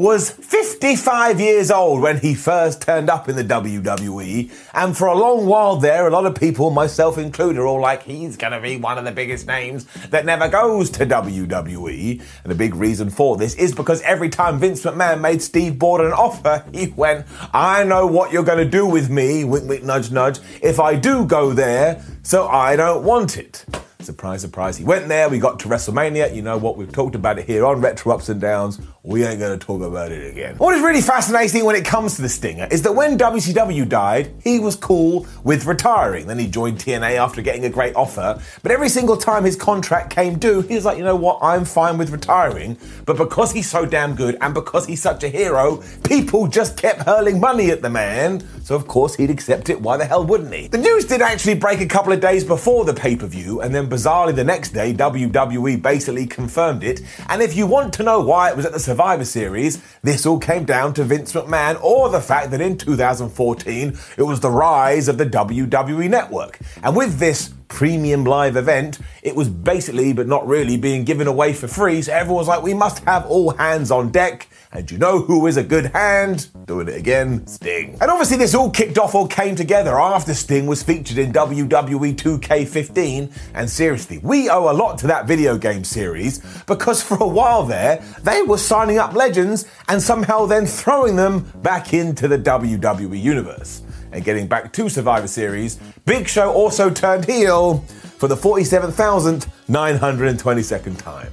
was 0.00 0.30
55 0.30 1.38
years 1.38 1.70
old 1.70 2.00
when 2.00 2.18
he 2.20 2.34
first 2.34 2.80
turned 2.80 3.10
up 3.10 3.28
in 3.28 3.36
the 3.36 3.44
WWE, 3.44 4.50
and 4.72 4.96
for 4.96 5.08
a 5.08 5.14
long 5.14 5.44
while 5.44 5.76
there, 5.76 6.06
a 6.06 6.10
lot 6.10 6.24
of 6.24 6.34
people, 6.34 6.70
myself 6.70 7.18
included, 7.18 7.60
are 7.60 7.66
all 7.66 7.82
like, 7.82 8.04
he's 8.04 8.38
going 8.38 8.54
to 8.54 8.60
be 8.60 8.78
one 8.78 8.96
of 8.96 9.04
the 9.04 9.12
biggest 9.12 9.46
names 9.46 9.84
that 10.08 10.24
never 10.24 10.48
goes 10.48 10.88
to 10.88 11.04
WWE. 11.04 12.18
And 12.18 12.50
the 12.50 12.54
big 12.54 12.74
reason 12.74 13.10
for 13.10 13.36
this 13.36 13.54
is 13.56 13.74
because 13.74 14.00
every 14.00 14.30
time 14.30 14.58
Vince 14.58 14.82
McMahon 14.84 15.20
made 15.20 15.42
Steve 15.42 15.78
Borden 15.78 16.06
an 16.06 16.12
offer, 16.14 16.64
he 16.72 16.86
went, 16.88 17.26
I 17.52 17.84
know 17.84 18.06
what 18.06 18.32
you're 18.32 18.42
going 18.42 18.64
to 18.64 18.70
do 18.70 18.86
with 18.86 19.10
me, 19.10 19.44
wink, 19.44 19.68
wink, 19.68 19.84
nudge, 19.84 20.10
nudge, 20.10 20.38
if 20.62 20.80
I 20.80 20.96
do 20.96 21.26
go 21.26 21.52
there, 21.52 22.02
so 22.22 22.48
I 22.48 22.74
don't 22.74 23.04
want 23.04 23.36
it. 23.36 23.66
Surprise, 24.10 24.40
surprise. 24.40 24.76
He 24.76 24.82
went 24.82 25.06
there, 25.06 25.28
we 25.28 25.38
got 25.38 25.60
to 25.60 25.68
WrestleMania. 25.68 26.34
You 26.34 26.42
know 26.42 26.58
what? 26.58 26.76
We've 26.76 26.90
talked 26.90 27.14
about 27.14 27.38
it 27.38 27.46
here 27.46 27.64
on 27.64 27.80
Retro 27.80 28.12
Ups 28.12 28.28
and 28.28 28.40
Downs. 28.40 28.80
We 29.04 29.24
ain't 29.24 29.38
going 29.38 29.56
to 29.56 29.64
talk 29.64 29.82
about 29.82 30.10
it 30.10 30.32
again. 30.32 30.56
What 30.56 30.74
is 30.74 30.82
really 30.82 31.00
fascinating 31.00 31.64
when 31.64 31.76
it 31.76 31.84
comes 31.84 32.16
to 32.16 32.22
the 32.22 32.28
Stinger 32.28 32.66
is 32.72 32.82
that 32.82 32.92
when 32.92 33.16
WCW 33.16 33.88
died, 33.88 34.34
he 34.42 34.58
was 34.58 34.74
cool 34.74 35.28
with 35.44 35.64
retiring. 35.64 36.26
Then 36.26 36.40
he 36.40 36.48
joined 36.48 36.78
TNA 36.78 37.18
after 37.18 37.40
getting 37.40 37.64
a 37.64 37.70
great 37.70 37.94
offer. 37.94 38.42
But 38.64 38.72
every 38.72 38.88
single 38.88 39.16
time 39.16 39.44
his 39.44 39.54
contract 39.54 40.10
came 40.10 40.40
due, 40.40 40.62
he 40.62 40.74
was 40.74 40.84
like, 40.84 40.98
you 40.98 41.04
know 41.04 41.14
what? 41.14 41.38
I'm 41.40 41.64
fine 41.64 41.96
with 41.96 42.10
retiring. 42.10 42.76
But 43.06 43.16
because 43.16 43.52
he's 43.52 43.70
so 43.70 43.86
damn 43.86 44.16
good 44.16 44.36
and 44.40 44.52
because 44.52 44.86
he's 44.86 45.00
such 45.00 45.22
a 45.22 45.28
hero, 45.28 45.84
people 46.02 46.48
just 46.48 46.76
kept 46.76 47.02
hurling 47.02 47.38
money 47.38 47.70
at 47.70 47.80
the 47.80 47.90
man. 47.90 48.42
So 48.64 48.74
of 48.74 48.88
course 48.88 49.14
he'd 49.14 49.30
accept 49.30 49.70
it. 49.70 49.80
Why 49.80 49.96
the 49.96 50.04
hell 50.04 50.26
wouldn't 50.26 50.52
he? 50.52 50.66
The 50.66 50.78
news 50.78 51.04
did 51.04 51.22
actually 51.22 51.54
break 51.54 51.80
a 51.80 51.86
couple 51.86 52.12
of 52.12 52.20
days 52.20 52.44
before 52.44 52.84
the 52.84 52.92
pay 52.92 53.16
per 53.16 53.26
view, 53.26 53.60
and 53.60 53.74
then 53.74 53.88
bizarrely 54.00 54.34
the 54.34 54.44
next 54.44 54.70
day, 54.70 54.92
WWE 54.94 55.80
basically 55.82 56.26
confirmed 56.26 56.82
it. 56.82 57.00
And 57.28 57.42
if 57.42 57.54
you 57.54 57.66
want 57.66 57.92
to 57.94 58.02
know 58.02 58.20
why 58.20 58.50
it 58.50 58.56
was 58.56 58.64
at 58.64 58.72
the 58.72 58.80
Survivor 58.80 59.24
Series, 59.24 59.82
this 60.02 60.24
all 60.24 60.38
came 60.38 60.64
down 60.64 60.94
to 60.94 61.04
Vince 61.04 61.32
McMahon 61.32 61.82
or 61.82 62.08
the 62.08 62.20
fact 62.20 62.50
that 62.50 62.60
in 62.60 62.78
2014 62.78 63.98
it 64.16 64.22
was 64.22 64.40
the 64.40 64.50
rise 64.50 65.08
of 65.08 65.18
the 65.18 65.26
WWE 65.26 66.08
Network. 66.08 66.58
And 66.82 66.96
with 66.96 67.18
this 67.18 67.52
premium 67.70 68.24
live 68.24 68.56
event, 68.56 68.98
it 69.22 69.34
was 69.34 69.48
basically, 69.48 70.12
but 70.12 70.26
not 70.26 70.46
really, 70.46 70.76
being 70.76 71.04
given 71.04 71.26
away 71.26 71.54
for 71.54 71.66
free. 71.66 72.02
So 72.02 72.12
everyone 72.12 72.40
was 72.40 72.48
like, 72.48 72.62
we 72.62 72.74
must 72.74 73.02
have 73.04 73.24
all 73.26 73.52
hands 73.52 73.90
on 73.90 74.10
deck. 74.10 74.48
And 74.72 74.88
you 74.88 74.98
know 74.98 75.20
who 75.20 75.46
is 75.46 75.56
a 75.56 75.64
good 75.64 75.86
hand? 75.86 76.48
Doing 76.66 76.88
it 76.88 76.96
again, 76.96 77.46
Sting. 77.46 77.96
And 78.00 78.10
obviously, 78.10 78.36
this 78.36 78.54
all 78.54 78.70
kicked 78.70 78.98
off 78.98 79.14
or 79.14 79.26
came 79.26 79.56
together 79.56 79.98
after 79.98 80.32
Sting 80.34 80.66
was 80.66 80.82
featured 80.82 81.18
in 81.18 81.32
WWE 81.32 82.14
2K15. 82.14 83.32
And 83.54 83.68
seriously, 83.68 84.18
we 84.18 84.48
owe 84.48 84.70
a 84.70 84.74
lot 84.74 84.98
to 84.98 85.06
that 85.08 85.26
video 85.26 85.58
game 85.58 85.82
series 85.82 86.38
because 86.66 87.02
for 87.02 87.16
a 87.16 87.26
while 87.26 87.64
there, 87.64 88.04
they 88.22 88.42
were 88.42 88.58
signing 88.58 88.98
up 88.98 89.14
legends 89.14 89.66
and 89.88 90.00
somehow 90.00 90.46
then 90.46 90.66
throwing 90.66 91.16
them 91.16 91.50
back 91.62 91.92
into 91.92 92.28
the 92.28 92.38
WWE 92.38 93.20
universe. 93.20 93.82
And 94.12 94.24
getting 94.24 94.46
back 94.46 94.72
to 94.72 94.88
Survivor 94.88 95.26
Series, 95.28 95.76
Big 96.04 96.26
Show 96.28 96.52
also 96.52 96.90
turned 96.90 97.26
heel 97.26 97.78
for 98.18 98.28
the 98.28 98.36
47,922nd 98.36 100.98
time. 100.98 101.32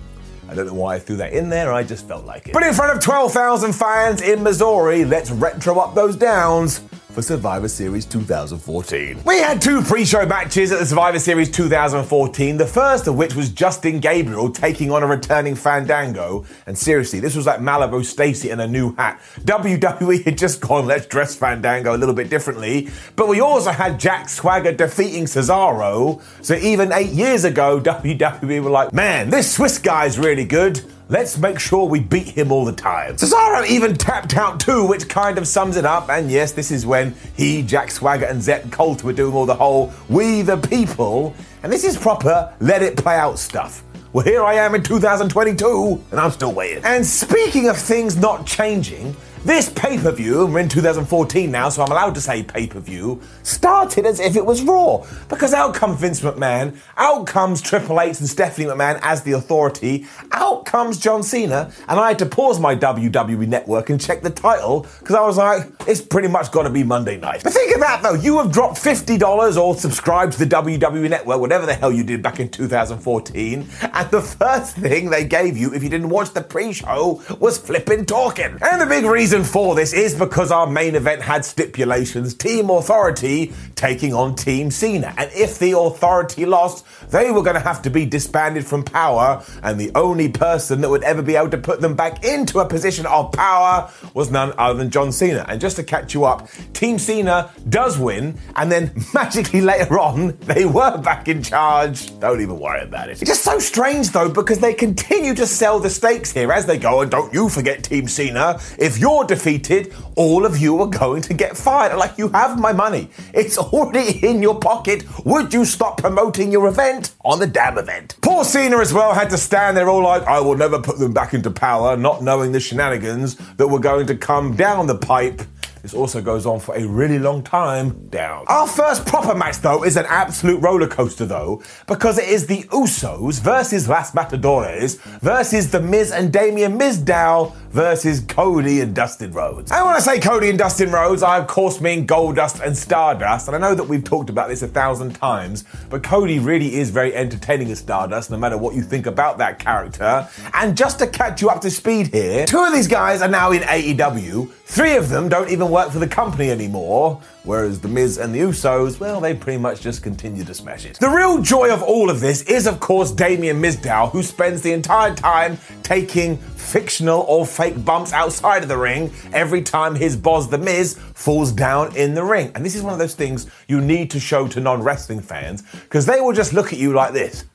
I 0.49 0.55
don't 0.55 0.67
know 0.67 0.75
why 0.75 0.95
I 0.95 0.99
threw 0.99 1.17
that 1.17 1.33
in 1.33 1.49
there, 1.49 1.73
I 1.73 1.83
just 1.83 2.07
felt 2.07 2.25
like 2.25 2.47
it. 2.47 2.53
But 2.53 2.63
in 2.63 2.73
front 2.73 2.95
of 2.95 3.03
12,000 3.03 3.73
fans 3.73 4.21
in 4.21 4.43
Missouri, 4.43 5.03
let's 5.03 5.29
retro 5.29 5.77
up 5.79 5.93
those 5.93 6.15
downs 6.15 6.79
for 7.17 7.23
Survivor 7.23 7.67
Series 7.67 8.05
2014. 8.05 9.23
We 9.25 9.39
had 9.39 9.59
two 9.59 9.81
pre 9.81 10.05
show 10.05 10.23
matches 10.27 10.71
at 10.71 10.77
the 10.77 10.85
Survivor 10.85 11.17
Series 11.17 11.49
2014, 11.49 12.57
the 12.57 12.67
first 12.67 13.07
of 13.07 13.15
which 13.15 13.33
was 13.33 13.49
Justin 13.49 13.99
Gabriel 13.99 14.51
taking 14.51 14.91
on 14.91 15.01
a 15.01 15.07
returning 15.07 15.55
Fandango. 15.55 16.45
And 16.67 16.77
seriously, 16.77 17.19
this 17.19 17.35
was 17.35 17.47
like 17.47 17.59
Malibu 17.59 18.05
Stacy 18.05 18.51
in 18.51 18.59
a 18.59 18.67
new 18.67 18.93
hat. 18.97 19.19
WWE 19.45 20.25
had 20.25 20.37
just 20.37 20.61
gone, 20.61 20.85
let's 20.85 21.07
dress 21.07 21.35
Fandango 21.35 21.95
a 21.95 21.97
little 21.97 22.13
bit 22.13 22.29
differently. 22.29 22.87
But 23.15 23.27
we 23.27 23.41
also 23.41 23.71
had 23.71 23.99
Jack 23.99 24.29
Swagger 24.29 24.73
defeating 24.73 25.25
Cesaro. 25.25 26.21
So 26.43 26.53
even 26.53 26.93
eight 26.93 27.13
years 27.13 27.45
ago, 27.45 27.81
WWE 27.81 28.61
were 28.61 28.69
like, 28.69 28.93
man, 28.93 29.31
this 29.31 29.55
Swiss 29.55 29.79
guy's 29.79 30.19
really 30.19 30.45
good. 30.45 30.83
Let's 31.09 31.37
make 31.37 31.57
sure 31.57 31.85
we 31.85 32.01
beat 32.01 32.27
him 32.27 32.51
all 32.51 32.65
the 32.65 32.73
time. 32.73 33.15
Cesaro 33.15 33.65
even 33.65 33.95
tapped 33.95 34.35
out 34.35 34.59
too, 34.59 34.85
which 34.85 35.07
kind 35.07 35.37
of 35.37 35.47
sums 35.47 35.77
it 35.77 35.85
up. 35.85 36.09
And 36.09 36.29
yes, 36.29 36.51
this 36.51 36.69
is 36.69 36.85
when 36.85 37.15
he, 37.33 37.61
Jack 37.61 37.91
Swagger, 37.91 38.25
and 38.25 38.41
Zeb 38.41 38.73
Colter 38.73 39.05
were 39.05 39.13
doing 39.13 39.33
all 39.33 39.45
the 39.45 39.55
whole 39.55 39.93
We 40.09 40.41
the 40.41 40.57
People. 40.57 41.33
And 41.63 41.71
this 41.71 41.85
is 41.85 41.95
proper 41.95 42.53
let 42.59 42.83
it 42.83 42.97
play 42.97 43.15
out 43.15 43.39
stuff. 43.39 43.85
Well, 44.11 44.25
here 44.25 44.43
I 44.43 44.55
am 44.55 44.75
in 44.75 44.83
2022, 44.83 46.03
and 46.11 46.19
I'm 46.19 46.31
still 46.31 46.53
waiting. 46.53 46.83
And 46.83 47.05
speaking 47.05 47.69
of 47.69 47.77
things 47.77 48.17
not 48.17 48.45
changing, 48.45 49.15
this 49.43 49.69
pay 49.69 49.97
per 49.97 50.11
view, 50.11 50.45
and 50.45 50.53
we're 50.53 50.59
in 50.61 50.69
2014 50.69 51.49
now, 51.49 51.69
so 51.69 51.83
I'm 51.83 51.91
allowed 51.91 52.15
to 52.15 52.21
say 52.21 52.43
pay 52.43 52.67
per 52.67 52.79
view, 52.79 53.21
started 53.43 54.05
as 54.05 54.19
if 54.19 54.35
it 54.35 54.45
was 54.45 54.61
Raw. 54.63 55.05
Because 55.29 55.53
out 55.53 55.73
comes 55.73 55.99
Vince 55.99 56.21
McMahon, 56.21 56.77
out 56.97 57.27
comes 57.27 57.61
Triple 57.61 58.01
H 58.01 58.19
and 58.19 58.27
Stephanie 58.27 58.67
McMahon 58.67 58.99
as 59.01 59.23
the 59.23 59.33
authority, 59.33 60.05
out 60.31 60.65
comes 60.65 60.99
John 60.99 61.23
Cena, 61.23 61.71
and 61.87 61.99
I 61.99 62.09
had 62.09 62.19
to 62.19 62.25
pause 62.25 62.59
my 62.59 62.75
WWE 62.75 63.47
network 63.47 63.89
and 63.89 63.99
check 63.99 64.21
the 64.21 64.29
title 64.29 64.85
because 64.99 65.15
I 65.15 65.21
was 65.21 65.37
like, 65.37 65.71
it's 65.87 66.01
pretty 66.01 66.27
much 66.27 66.51
got 66.51 66.63
to 66.63 66.69
be 66.69 66.83
Monday 66.83 67.17
night. 67.17 67.41
But 67.43 67.53
think 67.53 67.73
of 67.73 67.81
that 67.81 68.03
though, 68.03 68.15
you 68.15 68.37
have 68.39 68.51
dropped 68.51 68.77
$50 68.77 69.57
or 69.57 69.75
subscribed 69.75 70.33
to 70.33 70.39
the 70.39 70.55
WWE 70.55 71.09
network, 71.09 71.39
whatever 71.39 71.65
the 71.65 71.73
hell 71.73 71.91
you 71.91 72.03
did 72.03 72.21
back 72.21 72.39
in 72.39 72.49
2014, 72.49 73.67
and 73.93 74.11
the 74.11 74.21
first 74.37 74.75
thing 74.75 75.09
they 75.09 75.25
gave 75.25 75.57
you 75.57 75.73
if 75.73 75.83
you 75.83 75.89
didn't 75.89 76.09
watch 76.09 76.31
the 76.31 76.41
pre 76.41 76.73
show 76.73 77.21
was 77.39 77.57
flipping 77.57 78.05
talking. 78.05 78.57
And 78.61 78.81
the 78.81 78.85
big 78.85 79.05
reason 79.05 79.36
for 79.43 79.75
this 79.75 79.93
is 79.93 80.15
because 80.15 80.51
our 80.51 80.67
main 80.67 80.95
event 80.95 81.21
had 81.21 81.43
stipulations 81.43 82.33
Team 82.33 82.69
Authority 82.69 83.53
taking 83.75 84.13
on 84.13 84.35
Team 84.35 84.71
Cena. 84.71 85.13
And 85.17 85.31
if 85.33 85.59
the 85.59 85.77
Authority 85.77 86.45
lost, 86.45 86.85
they 87.11 87.31
were 87.31 87.41
going 87.41 87.55
to 87.55 87.61
have 87.61 87.81
to 87.83 87.89
be 87.89 88.05
disbanded 88.05 88.65
from 88.65 88.83
power, 88.83 89.43
and 89.63 89.79
the 89.79 89.91
only 89.95 90.29
person 90.29 90.81
that 90.81 90.89
would 90.89 91.03
ever 91.03 91.21
be 91.21 91.35
able 91.35 91.49
to 91.49 91.57
put 91.57 91.81
them 91.81 91.95
back 91.95 92.23
into 92.23 92.59
a 92.59 92.67
position 92.67 93.05
of 93.05 93.31
power 93.31 93.89
was 94.13 94.31
none 94.31 94.53
other 94.57 94.77
than 94.77 94.89
John 94.89 95.11
Cena. 95.11 95.45
And 95.47 95.61
just 95.61 95.75
to 95.77 95.83
catch 95.83 96.13
you 96.13 96.25
up, 96.25 96.49
Team 96.73 96.99
Cena 96.99 97.51
does 97.69 97.97
win, 97.97 98.37
and 98.55 98.71
then 98.71 98.91
magically 99.13 99.61
later 99.61 99.99
on, 99.99 100.37
they 100.41 100.65
were 100.65 100.97
back 100.97 101.27
in 101.27 101.43
charge. 101.43 102.17
Don't 102.19 102.41
even 102.41 102.59
worry 102.59 102.83
about 102.83 103.09
it. 103.09 103.21
It's 103.21 103.29
just 103.29 103.43
so 103.43 103.59
strange 103.59 104.11
though, 104.11 104.29
because 104.29 104.59
they 104.59 104.73
continue 104.73 105.33
to 105.35 105.47
sell 105.47 105.79
the 105.79 105.89
stakes 105.89 106.31
here 106.31 106.51
as 106.51 106.65
they 106.65 106.77
go, 106.77 107.01
and 107.01 107.11
don't 107.11 107.33
you 107.33 107.49
forget 107.49 107.83
Team 107.83 108.07
Cena, 108.07 108.59
if 108.77 108.97
you're 108.97 109.16
defeated, 109.25 109.93
all 110.15 110.45
of 110.45 110.57
you 110.57 110.79
are 110.81 110.87
going 110.87 111.21
to 111.23 111.33
get 111.33 111.55
fired. 111.57 111.97
Like, 111.97 112.17
you 112.17 112.29
have 112.29 112.59
my 112.59 112.73
money. 112.73 113.09
It's 113.33 113.57
already 113.57 114.19
in 114.27 114.41
your 114.41 114.59
pocket. 114.59 115.05
Would 115.25 115.53
you 115.53 115.65
stop 115.65 115.97
promoting 115.97 116.51
your 116.51 116.67
event 116.67 117.15
on 117.23 117.39
the 117.39 117.47
damn 117.47 117.77
event? 117.77 118.15
Poor 118.21 118.43
Cena 118.43 118.77
as 118.77 118.93
well 118.93 119.13
had 119.13 119.29
to 119.29 119.37
stand 119.37 119.77
there 119.77 119.89
all 119.89 120.03
like, 120.03 120.23
I 120.23 120.39
will 120.39 120.57
never 120.57 120.81
put 120.81 120.99
them 120.99 121.13
back 121.13 121.33
into 121.33 121.51
power, 121.51 121.95
not 121.97 122.23
knowing 122.23 122.51
the 122.51 122.59
shenanigans 122.59 123.35
that 123.57 123.67
were 123.67 123.79
going 123.79 124.07
to 124.07 124.15
come 124.15 124.55
down 124.55 124.87
the 124.87 124.97
pipe 124.97 125.41
this 125.87 125.93
also 125.93 126.21
goes 126.21 126.45
on 126.45 126.59
for 126.59 126.75
a 126.75 126.85
really 126.85 127.17
long 127.17 127.41
time 127.41 128.09
down. 128.09 128.43
Our 128.47 128.67
first 128.67 129.05
proper 129.05 129.33
match, 129.33 129.59
though, 129.59 129.85
is 129.85 129.95
an 129.95 130.05
absolute 130.09 130.61
roller 130.61 130.85
coaster, 130.85 131.25
though, 131.25 131.63
because 131.87 132.17
it 132.17 132.27
is 132.27 132.45
the 132.45 132.63
Usos 132.63 133.39
versus 133.39 133.87
Las 133.87 134.13
Matadores 134.13 134.95
versus 135.21 135.71
The 135.71 135.79
Miz 135.79 136.11
and 136.11 136.33
Damien 136.33 136.77
Mizdow 136.77 137.55
versus 137.69 138.21
Cody 138.27 138.81
and 138.81 138.93
Dustin 138.93 139.31
Rhodes. 139.31 139.71
And 139.71 139.85
when 139.85 139.95
I 139.95 139.99
say 139.99 140.19
Cody 140.19 140.49
and 140.49 140.57
Dustin 140.57 140.91
Rhodes, 140.91 141.23
I 141.23 141.37
of 141.37 141.47
course 141.47 141.79
mean 141.79 142.05
Goldust 142.05 142.59
and 142.59 142.77
Stardust. 142.77 143.47
And 143.47 143.55
I 143.55 143.59
know 143.59 143.75
that 143.75 143.83
we've 143.83 144.03
talked 144.03 144.29
about 144.29 144.49
this 144.49 144.61
a 144.61 144.67
thousand 144.67 145.13
times, 145.13 145.63
but 145.89 146.03
Cody 146.03 146.39
really 146.39 146.75
is 146.75 146.89
very 146.89 147.13
entertaining 147.15 147.71
as 147.71 147.79
Stardust, 147.79 148.29
no 148.29 148.37
matter 148.37 148.57
what 148.57 148.75
you 148.75 148.81
think 148.81 149.05
about 149.05 149.37
that 149.37 149.59
character. 149.59 150.27
And 150.53 150.75
just 150.75 150.99
to 150.99 151.07
catch 151.07 151.41
you 151.41 151.49
up 151.49 151.61
to 151.61 151.71
speed 151.71 152.07
here, 152.07 152.45
two 152.45 152.63
of 152.63 152.73
these 152.73 152.87
guys 152.87 153.21
are 153.21 153.29
now 153.29 153.51
in 153.51 153.61
AEW. 153.61 154.51
Three 154.65 154.97
of 154.97 155.07
them 155.07 155.29
don't 155.29 155.49
even 155.49 155.69
work 155.77 155.91
for 155.91 155.99
the 155.99 156.07
company 156.07 156.49
anymore, 156.49 157.21
whereas 157.43 157.79
The 157.79 157.87
Miz 157.87 158.17
and 158.17 158.33
the 158.33 158.39
Usos, 158.39 158.99
well, 158.99 159.21
they 159.21 159.35
pretty 159.35 159.59
much 159.59 159.79
just 159.79 160.01
continue 160.01 160.43
to 160.43 160.53
smash 160.55 160.87
it. 160.87 160.97
The 160.99 161.07
real 161.07 161.39
joy 161.39 161.71
of 161.71 161.83
all 161.83 162.09
of 162.09 162.19
this 162.19 162.41
is, 162.41 162.65
of 162.65 162.79
course, 162.79 163.11
Damien 163.11 163.61
Mizdow, 163.61 164.09
who 164.11 164.23
spends 164.23 164.63
the 164.63 164.71
entire 164.71 165.13
time 165.13 165.59
taking 165.83 166.37
fictional 166.37 167.21
or 167.27 167.45
fake 167.45 167.85
bumps 167.85 168.11
outside 168.11 168.63
of 168.63 168.69
the 168.69 168.77
ring 168.77 169.11
every 169.33 169.61
time 169.61 169.93
his 169.93 170.17
boss, 170.17 170.47
The 170.47 170.57
Miz, 170.57 170.97
falls 171.13 171.51
down 171.51 171.95
in 171.95 172.15
the 172.15 172.23
ring. 172.23 172.51
And 172.55 172.65
this 172.65 172.73
is 172.73 172.81
one 172.81 172.93
of 172.93 172.99
those 172.99 173.13
things 173.13 173.45
you 173.67 173.79
need 173.79 174.09
to 174.09 174.19
show 174.19 174.47
to 174.47 174.59
non 174.59 174.81
wrestling 174.81 175.21
fans, 175.21 175.61
because 175.83 176.07
they 176.07 176.19
will 176.21 176.33
just 176.33 176.53
look 176.53 176.73
at 176.73 176.79
you 176.79 176.93
like 176.93 177.13
this 177.13 177.45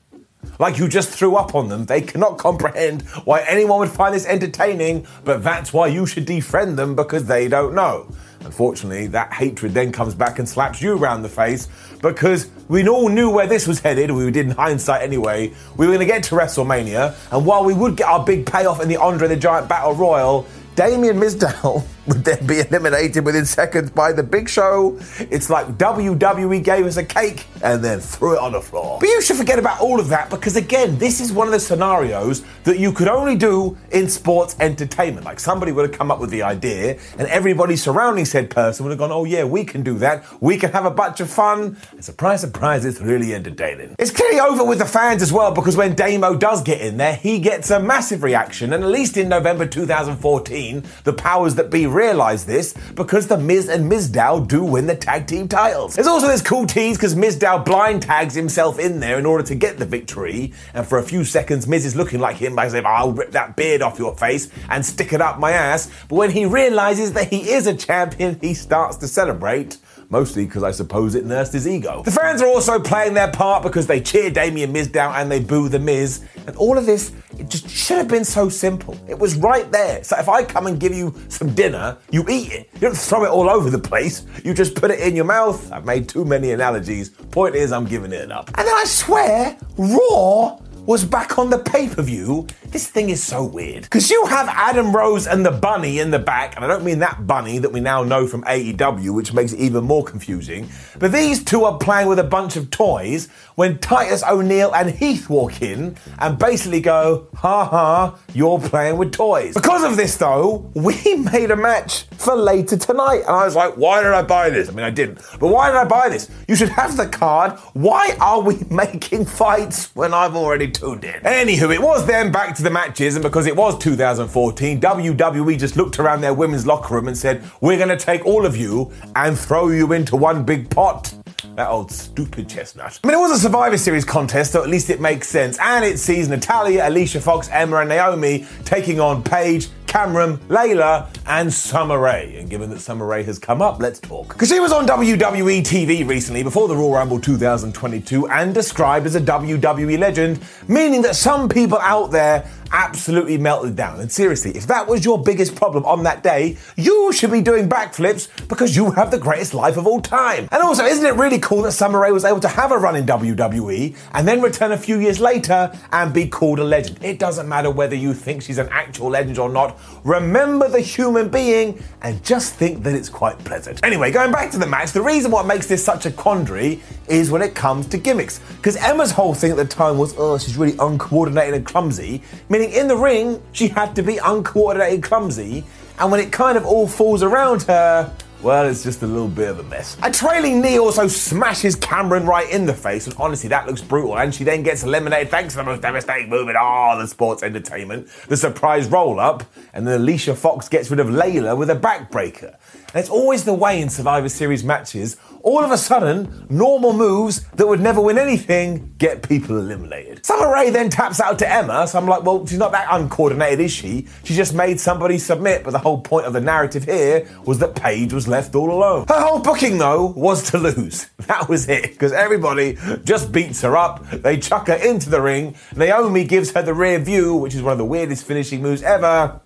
like 0.59 0.77
you 0.77 0.87
just 0.87 1.09
threw 1.09 1.35
up 1.35 1.55
on 1.55 1.69
them. 1.69 1.85
They 1.85 2.01
cannot 2.01 2.37
comprehend 2.37 3.03
why 3.25 3.41
anyone 3.41 3.79
would 3.79 3.89
find 3.89 4.13
this 4.13 4.25
entertaining, 4.25 5.05
but 5.23 5.43
that's 5.43 5.73
why 5.73 5.87
you 5.87 6.05
should 6.05 6.25
defriend 6.25 6.75
them 6.75 6.95
because 6.95 7.25
they 7.25 7.47
don't 7.47 7.73
know. 7.75 8.07
Unfortunately, 8.45 9.07
that 9.07 9.31
hatred 9.31 9.73
then 9.73 9.91
comes 9.91 10.13
back 10.13 10.39
and 10.39 10.47
slaps 10.47 10.81
you 10.81 10.97
around 10.97 11.21
the 11.21 11.29
face 11.29 11.69
because 12.01 12.49
we 12.67 12.87
all 12.87 13.07
knew 13.07 13.29
where 13.29 13.47
this 13.47 13.67
was 13.67 13.79
headed. 13.79 14.11
We 14.11 14.29
did 14.31 14.47
in 14.47 14.51
hindsight 14.51 15.01
anyway. 15.01 15.53
We 15.77 15.87
were 15.87 15.93
going 15.93 16.05
to 16.05 16.13
get 16.13 16.23
to 16.23 16.35
WrestleMania, 16.35 17.15
and 17.31 17.45
while 17.45 17.63
we 17.63 17.73
would 17.73 17.95
get 17.95 18.07
our 18.07 18.23
big 18.23 18.45
payoff 18.45 18.81
in 18.81 18.89
the 18.89 18.97
Andre 18.97 19.29
the 19.29 19.37
Giant 19.37 19.69
Battle 19.69 19.93
Royal, 19.93 20.45
Damien 20.75 21.17
Mizdow 21.17 21.83
would 22.07 22.23
then 22.23 22.45
be 22.45 22.59
eliminated 22.59 23.25
within 23.25 23.45
seconds 23.45 23.89
by 23.91 24.11
the 24.11 24.23
Big 24.23 24.49
Show. 24.49 24.97
It's 25.19 25.49
like 25.49 25.67
WWE 25.77 26.63
gave 26.63 26.85
us 26.85 26.97
a 26.97 27.03
cake 27.03 27.45
and 27.63 27.83
then 27.83 27.99
threw 27.99 28.33
it 28.33 28.39
on 28.39 28.51
the 28.51 28.61
floor. 28.61 28.99
But 28.99 29.07
you 29.07 29.21
should 29.21 29.37
forget 29.37 29.59
about 29.59 29.79
all 29.79 29.99
of 29.99 30.09
that 30.09 30.29
because, 30.29 30.55
again, 30.55 30.97
this 30.97 31.21
is 31.21 31.31
one 31.31 31.47
of 31.47 31.53
the 31.53 31.59
scenarios 31.59 32.43
that 32.65 32.79
you 32.79 32.91
could 32.91 33.07
only 33.07 33.35
do 33.35 33.77
in 33.91 34.09
sports 34.09 34.55
entertainment. 34.59 35.25
Like 35.25 35.39
somebody 35.39 35.71
would 35.71 35.89
have 35.89 35.97
come 35.97 36.11
up 36.11 36.19
with 36.19 36.29
the 36.29 36.43
idea 36.43 36.99
and 37.17 37.27
everybody 37.27 37.75
surrounding 37.75 38.25
said 38.25 38.49
person 38.49 38.85
would 38.85 38.91
have 38.91 38.99
gone, 38.99 39.11
oh, 39.11 39.23
yeah, 39.23 39.43
we 39.43 39.63
can 39.63 39.83
do 39.83 39.97
that. 39.99 40.25
We 40.41 40.57
can 40.57 40.71
have 40.71 40.85
a 40.85 40.91
bunch 40.91 41.19
of 41.19 41.29
fun. 41.29 41.77
And 41.91 42.03
surprise, 42.03 42.41
surprise, 42.41 42.85
it's 42.85 42.99
really 42.99 43.33
entertaining. 43.33 43.95
It's 43.97 44.11
clearly 44.11 44.39
over 44.39 44.63
with 44.63 44.79
the 44.79 44.85
fans 44.85 45.21
as 45.21 45.31
well 45.31 45.53
because 45.53 45.77
when 45.77 45.95
Damo 45.95 46.35
does 46.35 46.61
get 46.61 46.81
in 46.81 46.97
there, 46.97 47.15
he 47.15 47.39
gets 47.39 47.71
a 47.71 47.79
massive 47.79 48.23
reaction. 48.23 48.73
And 48.73 48.83
at 48.83 48.89
least 48.89 49.17
in 49.17 49.29
November 49.29 49.65
2014, 49.65 50.83
the 51.03 51.13
powers 51.13 51.55
that 51.55 51.69
be 51.69 51.87
realize 51.93 52.45
this 52.45 52.73
because 52.95 53.27
the 53.27 53.37
Miz 53.37 53.69
and 53.69 53.91
Mizdow 53.91 54.47
do 54.47 54.63
win 54.63 54.87
the 54.87 54.95
tag 54.95 55.27
team 55.27 55.47
titles. 55.47 55.95
There's 55.95 56.07
also 56.07 56.27
this 56.27 56.41
cool 56.41 56.65
tease 56.65 56.97
because 56.97 57.15
Mizdow 57.15 57.63
blind 57.63 58.01
tags 58.01 58.33
himself 58.33 58.79
in 58.79 58.99
there 58.99 59.17
in 59.17 59.25
order 59.25 59.43
to 59.43 59.55
get 59.55 59.77
the 59.77 59.85
victory, 59.85 60.53
and 60.73 60.85
for 60.85 60.97
a 60.97 61.03
few 61.03 61.23
seconds, 61.23 61.67
Miz 61.67 61.85
is 61.85 61.95
looking 61.95 62.19
like 62.19 62.37
him 62.37 62.55
by 62.55 62.67
saying, 62.67 62.85
I'll 62.85 63.11
rip 63.11 63.31
that 63.31 63.55
beard 63.55 63.81
off 63.81 63.99
your 63.99 64.15
face 64.15 64.49
and 64.69 64.85
stick 64.85 65.13
it 65.13 65.21
up 65.21 65.39
my 65.39 65.51
ass. 65.51 65.89
But 66.09 66.15
when 66.15 66.31
he 66.31 66.45
realizes 66.45 67.13
that 67.13 67.29
he 67.29 67.51
is 67.51 67.67
a 67.67 67.75
champion, 67.75 68.39
he 68.41 68.53
starts 68.53 68.97
to 68.97 69.07
celebrate 69.07 69.77
mostly 70.13 70.45
because 70.45 70.61
I 70.61 70.69
suppose 70.69 71.15
it 71.15 71.25
nursed 71.25 71.53
his 71.53 71.67
ego. 71.67 72.03
The 72.03 72.11
fans 72.11 72.39
are 72.43 72.47
also 72.47 72.79
playing 72.79 73.15
their 73.15 73.31
part 73.31 73.63
because 73.63 73.87
they 73.87 73.99
cheer 73.99 74.29
Damien 74.29 74.71
Mizdow 74.71 75.11
and 75.15 75.29
they 75.29 75.39
boo 75.39 75.67
The 75.69 75.79
Miz. 75.79 76.23
And 76.45 76.55
all 76.55 76.77
of 76.77 76.85
this, 76.85 77.11
it 77.39 77.49
just 77.49 77.67
should 77.67 77.97
have 77.97 78.07
been 78.07 78.23
so 78.23 78.47
simple. 78.47 78.95
It 79.09 79.17
was 79.17 79.35
right 79.37 79.69
there. 79.71 80.03
So 80.03 80.15
if 80.19 80.29
I 80.29 80.43
come 80.43 80.67
and 80.67 80.79
give 80.79 80.93
you 80.93 81.15
some 81.29 81.55
dinner, 81.55 81.97
you 82.11 82.23
eat 82.29 82.51
it. 82.51 82.69
You 82.75 82.81
don't 82.81 82.97
throw 82.97 83.25
it 83.25 83.29
all 83.29 83.49
over 83.49 83.71
the 83.71 83.79
place. 83.79 84.23
You 84.45 84.53
just 84.53 84.75
put 84.75 84.91
it 84.91 84.99
in 84.99 85.15
your 85.15 85.25
mouth. 85.25 85.71
I've 85.71 85.85
made 85.85 86.07
too 86.07 86.25
many 86.25 86.51
analogies. 86.51 87.09
Point 87.09 87.55
is, 87.55 87.71
I'm 87.71 87.85
giving 87.85 88.11
it 88.11 88.31
up. 88.31 88.49
And 88.55 88.67
then 88.67 88.75
I 88.75 88.85
swear, 88.85 89.57
Raw 89.77 90.59
was 90.85 91.05
back 91.05 91.37
on 91.37 91.49
the 91.49 91.59
pay 91.59 91.87
per 91.87 92.01
view. 92.01 92.45
This 92.65 92.87
thing 92.87 93.09
is 93.09 93.23
so 93.23 93.43
weird. 93.43 93.83
Because 93.83 94.09
you 94.09 94.25
have 94.25 94.49
Adam 94.49 94.93
Rose 94.95 95.27
and 95.27 95.45
the 95.45 95.51
bunny 95.51 95.99
in 95.99 96.11
the 96.11 96.19
back, 96.19 96.55
and 96.55 96.65
I 96.65 96.67
don't 96.67 96.83
mean 96.83 96.99
that 96.99 97.25
bunny 97.25 97.57
that 97.59 97.71
we 97.71 97.79
now 97.79 98.03
know 98.03 98.27
from 98.27 98.43
AEW, 98.43 99.13
which 99.13 99.33
makes 99.33 99.53
it 99.53 99.59
even 99.59 99.85
more 99.85 100.03
confusing, 100.03 100.67
but 100.99 101.11
these 101.11 101.43
two 101.43 101.63
are 101.63 101.77
playing 101.77 102.07
with 102.07 102.19
a 102.19 102.23
bunch 102.23 102.55
of 102.55 102.69
toys 102.69 103.29
when 103.55 103.77
Titus 103.79 104.23
O'Neil 104.23 104.73
and 104.73 104.89
Heath 104.89 105.29
walk 105.29 105.61
in 105.61 105.95
and 106.19 106.37
basically 106.37 106.81
go, 106.81 107.27
ha 107.35 107.65
ha, 107.65 108.19
you're 108.33 108.59
playing 108.59 108.97
with 108.97 109.11
toys. 109.11 109.53
Because 109.53 109.83
of 109.83 109.95
this, 109.95 110.17
though, 110.17 110.69
we 110.73 111.15
made 111.31 111.51
a 111.51 111.55
match 111.55 112.03
for 112.17 112.35
later 112.35 112.77
tonight. 112.77 113.19
And 113.19 113.29
I 113.29 113.45
was 113.45 113.55
like, 113.55 113.75
why 113.75 114.01
did 114.01 114.11
I 114.11 114.23
buy 114.23 114.49
this? 114.49 114.69
I 114.69 114.71
mean, 114.71 114.85
I 114.85 114.89
didn't. 114.89 115.19
But 115.39 115.47
why 115.47 115.69
did 115.69 115.77
I 115.77 115.85
buy 115.85 116.09
this? 116.09 116.29
You 116.47 116.55
should 116.55 116.69
have 116.69 116.97
the 116.97 117.07
card. 117.07 117.57
Why 117.73 118.17
are 118.19 118.41
we 118.41 118.57
making 118.69 119.25
fights 119.25 119.95
when 119.95 120.13
I've 120.13 120.35
already 120.35 120.72
tuned 120.73 121.03
in? 121.03 121.21
Anywho, 121.21 121.73
it 121.73 121.81
was 121.81 122.05
then 122.05 122.31
back 122.31 122.55
to 122.55 122.63
the 122.63 122.69
matches. 122.69 123.15
And 123.15 123.23
because 123.23 123.47
it 123.47 123.55
was 123.55 123.77
2014, 123.77 124.81
WWE 124.81 125.59
just 125.59 125.77
looked 125.77 125.99
around 125.99 126.21
their 126.21 126.33
women's 126.33 126.65
locker 126.65 126.95
room 126.95 127.07
and 127.07 127.17
said, 127.17 127.43
we're 127.61 127.77
going 127.77 127.89
to 127.89 127.97
take 127.97 128.25
all 128.25 128.45
of 128.45 128.57
you 128.57 128.91
and 129.15 129.37
throw 129.37 129.69
you 129.69 129.93
into 129.93 130.15
one 130.15 130.43
big 130.43 130.69
pot. 130.69 131.13
That 131.55 131.69
old 131.69 131.91
stupid 131.91 132.49
chestnut. 132.49 132.99
I 133.03 133.07
mean, 133.07 133.15
it 133.15 133.19
was 133.19 133.31
a 133.31 133.39
Survivor 133.39 133.77
Series 133.77 134.05
contest, 134.05 134.53
so 134.53 134.63
at 134.63 134.69
least 134.69 134.89
it 134.89 134.99
makes 134.99 135.27
sense. 135.27 135.59
And 135.59 135.85
it 135.85 135.99
sees 135.99 136.27
Natalya, 136.27 136.87
Alicia 136.87 137.21
Fox, 137.21 137.49
Emma, 137.51 137.77
and 137.77 137.89
Naomi 137.89 138.47
taking 138.65 138.99
on 138.99 139.23
Paige, 139.23 139.67
Cameron, 139.93 140.37
Layla, 140.49 141.07
and 141.27 141.53
Summer 141.53 141.99
Rae. 141.99 142.37
And 142.39 142.49
given 142.49 142.71
that 142.71 142.79
Summer 142.79 143.05
Rae 143.05 143.21
has 143.25 143.37
come 143.37 143.61
up, 143.61 143.79
let's 143.79 143.99
talk. 143.99 144.29
Because 144.29 144.49
she 144.49 144.59
was 144.59 144.71
on 144.71 144.87
WWE 144.87 145.61
TV 145.61 146.09
recently 146.09 146.41
before 146.41 146.67
the 146.67 146.75
Royal 146.75 146.93
Rumble 146.93 147.19
2022 147.19 148.27
and 148.27 148.55
described 148.55 149.05
as 149.05 149.13
a 149.13 149.21
WWE 149.21 149.99
legend, 149.99 150.39
meaning 150.67 151.03
that 151.03 151.15
some 151.15 151.47
people 151.47 151.77
out 151.77 152.09
there 152.09 152.49
absolutely 152.71 153.37
melted 153.37 153.75
down. 153.75 153.99
And 153.99 154.11
seriously, 154.11 154.51
if 154.51 154.67
that 154.67 154.87
was 154.87 155.05
your 155.05 155.21
biggest 155.21 155.55
problem 155.55 155.85
on 155.85 156.03
that 156.03 156.23
day, 156.23 156.57
you 156.75 157.11
should 157.13 157.31
be 157.31 157.41
doing 157.41 157.69
backflips 157.69 158.29
because 158.47 158.75
you 158.75 158.91
have 158.91 159.11
the 159.11 159.19
greatest 159.19 159.53
life 159.53 159.77
of 159.77 159.87
all 159.87 160.01
time. 160.01 160.47
And 160.51 160.63
also, 160.63 160.83
isn't 160.85 161.05
it 161.05 161.15
really 161.15 161.39
cool 161.39 161.63
that 161.63 161.73
Summer 161.73 161.99
Rae 161.99 162.11
was 162.11 162.25
able 162.25 162.39
to 162.41 162.47
have 162.47 162.71
a 162.71 162.77
run 162.77 162.95
in 162.95 163.05
WWE 163.05 163.95
and 164.13 164.27
then 164.27 164.41
return 164.41 164.71
a 164.71 164.77
few 164.77 164.99
years 164.99 165.19
later 165.19 165.71
and 165.91 166.13
be 166.13 166.27
called 166.27 166.59
a 166.59 166.63
legend? 166.63 166.99
It 167.03 167.19
doesn't 167.19 167.47
matter 167.47 167.71
whether 167.71 167.95
you 167.95 168.13
think 168.13 168.41
she's 168.41 168.57
an 168.57 168.69
actual 168.71 169.09
legend 169.09 169.39
or 169.39 169.49
not. 169.49 169.79
Remember 170.03 170.67
the 170.67 170.81
human 170.81 171.29
being 171.29 171.81
and 172.01 172.23
just 172.23 172.55
think 172.55 172.83
that 172.83 172.93
it's 172.93 173.09
quite 173.09 173.37
pleasant. 173.39 173.79
Anyway, 173.83 174.11
going 174.11 174.31
back 174.31 174.51
to 174.51 174.57
the 174.57 174.67
match, 174.67 174.91
the 174.91 175.01
reason 175.01 175.31
what 175.31 175.45
makes 175.45 175.67
this 175.67 175.83
such 175.83 176.05
a 176.05 176.11
quandary 176.11 176.81
is 177.07 177.31
when 177.31 177.41
it 177.41 177.55
comes 177.55 177.87
to 177.87 177.97
gimmicks. 177.97 178.39
Because 178.57 178.75
Emma's 178.77 179.11
whole 179.11 179.33
thing 179.33 179.51
at 179.51 179.57
the 179.57 179.65
time 179.65 179.97
was, 179.97 180.13
oh, 180.17 180.37
she's 180.37 180.57
really 180.57 180.77
uncoordinated 180.79 181.53
and 181.53 181.65
clumsy, 181.65 182.21
meaning 182.49 182.62
in 182.71 182.87
the 182.87 182.97
ring, 182.97 183.41
she 183.51 183.67
had 183.67 183.95
to 183.95 184.03
be 184.03 184.17
uncoordinated, 184.17 185.03
clumsy, 185.03 185.63
and 185.99 186.11
when 186.11 186.19
it 186.19 186.31
kind 186.31 186.57
of 186.57 186.65
all 186.65 186.87
falls 186.87 187.23
around 187.23 187.63
her, 187.63 188.11
well, 188.43 188.67
it's 188.67 188.83
just 188.83 189.01
a 189.01 189.07
little 189.07 189.29
bit 189.29 189.47
of 189.47 189.59
a 189.59 189.63
mess. 189.63 189.95
A 190.03 190.11
trailing 190.11 190.61
knee 190.61 190.77
also 190.77 191.07
smashes 191.07 191.77
Cameron 191.77 192.25
right 192.25 192.49
in 192.51 192.65
the 192.65 192.73
face, 192.73 193.07
and 193.07 193.15
honestly, 193.17 193.47
that 193.47 193.67
looks 193.67 193.81
brutal. 193.81 194.17
And 194.17 194.35
she 194.35 194.43
then 194.43 194.63
gets 194.63 194.83
eliminated 194.83 195.31
thanks 195.31 195.53
to 195.53 195.59
the 195.59 195.63
most 195.63 195.81
devastating 195.81 196.29
move 196.29 196.49
in 196.49 196.57
all 196.57 196.97
the 196.97 197.07
sports 197.07 197.41
entertainment, 197.41 198.09
the 198.27 198.35
surprise 198.35 198.89
roll 198.89 199.17
up, 199.17 199.45
and 199.73 199.87
then 199.87 200.01
Alicia 200.01 200.35
Fox 200.35 200.67
gets 200.67 200.91
rid 200.91 200.99
of 200.99 201.07
Layla 201.07 201.57
with 201.57 201.69
a 201.69 201.75
backbreaker. 201.75 202.57
It's 202.95 203.09
always 203.09 203.43
the 203.43 203.55
way 203.55 203.81
in 203.81 203.89
Survivor 203.89 204.29
Series 204.29 204.63
matches. 204.63 205.17
All 205.41 205.63
of 205.63 205.71
a 205.71 205.77
sudden, 205.79 206.45
normal 206.47 206.93
moves 206.93 207.41
that 207.55 207.67
would 207.67 207.81
never 207.81 207.99
win 207.99 208.19
anything 208.19 208.93
get 208.99 209.27
people 209.27 209.57
eliminated. 209.57 210.23
Summer 210.23 210.53
Rae 210.53 210.69
then 210.69 210.91
taps 210.91 211.19
out 211.19 211.39
to 211.39 211.51
Emma, 211.51 211.87
so 211.87 211.97
I'm 211.97 212.07
like, 212.07 212.21
well, 212.21 212.45
she's 212.45 212.59
not 212.59 212.71
that 212.73 212.87
uncoordinated, 212.91 213.61
is 213.61 213.71
she? 213.71 214.07
She 214.23 214.35
just 214.35 214.53
made 214.53 214.79
somebody 214.79 215.17
submit, 215.17 215.63
but 215.63 215.71
the 215.71 215.79
whole 215.79 216.01
point 216.01 216.27
of 216.27 216.33
the 216.33 216.39
narrative 216.39 216.83
here 216.83 217.27
was 217.45 217.57
that 217.59 217.75
Paige 217.75 218.13
was 218.13 218.27
left 218.27 218.53
all 218.53 218.71
alone. 218.71 219.05
Her 219.07 219.19
whole 219.19 219.39
booking, 219.39 219.79
though, 219.79 220.05
was 220.05 220.51
to 220.51 220.59
lose. 220.59 221.07
That 221.23 221.47
was 221.47 221.69
it, 221.69 221.91
because 221.91 222.11
everybody 222.11 222.77
just 223.05 223.31
beats 223.31 223.61
her 223.61 223.77
up. 223.77 224.07
They 224.11 224.37
chuck 224.37 224.67
her 224.67 224.73
into 224.73 225.09
the 225.09 225.21
ring. 225.21 225.55
Naomi 225.73 226.25
gives 226.25 226.51
her 226.51 226.61
the 226.61 226.73
rear 226.73 226.99
view, 226.99 227.33
which 227.33 227.55
is 227.55 227.61
one 227.61 227.71
of 227.71 227.77
the 227.77 227.85
weirdest 227.85 228.25
finishing 228.25 228.61
moves 228.61 228.83
ever 228.83 229.41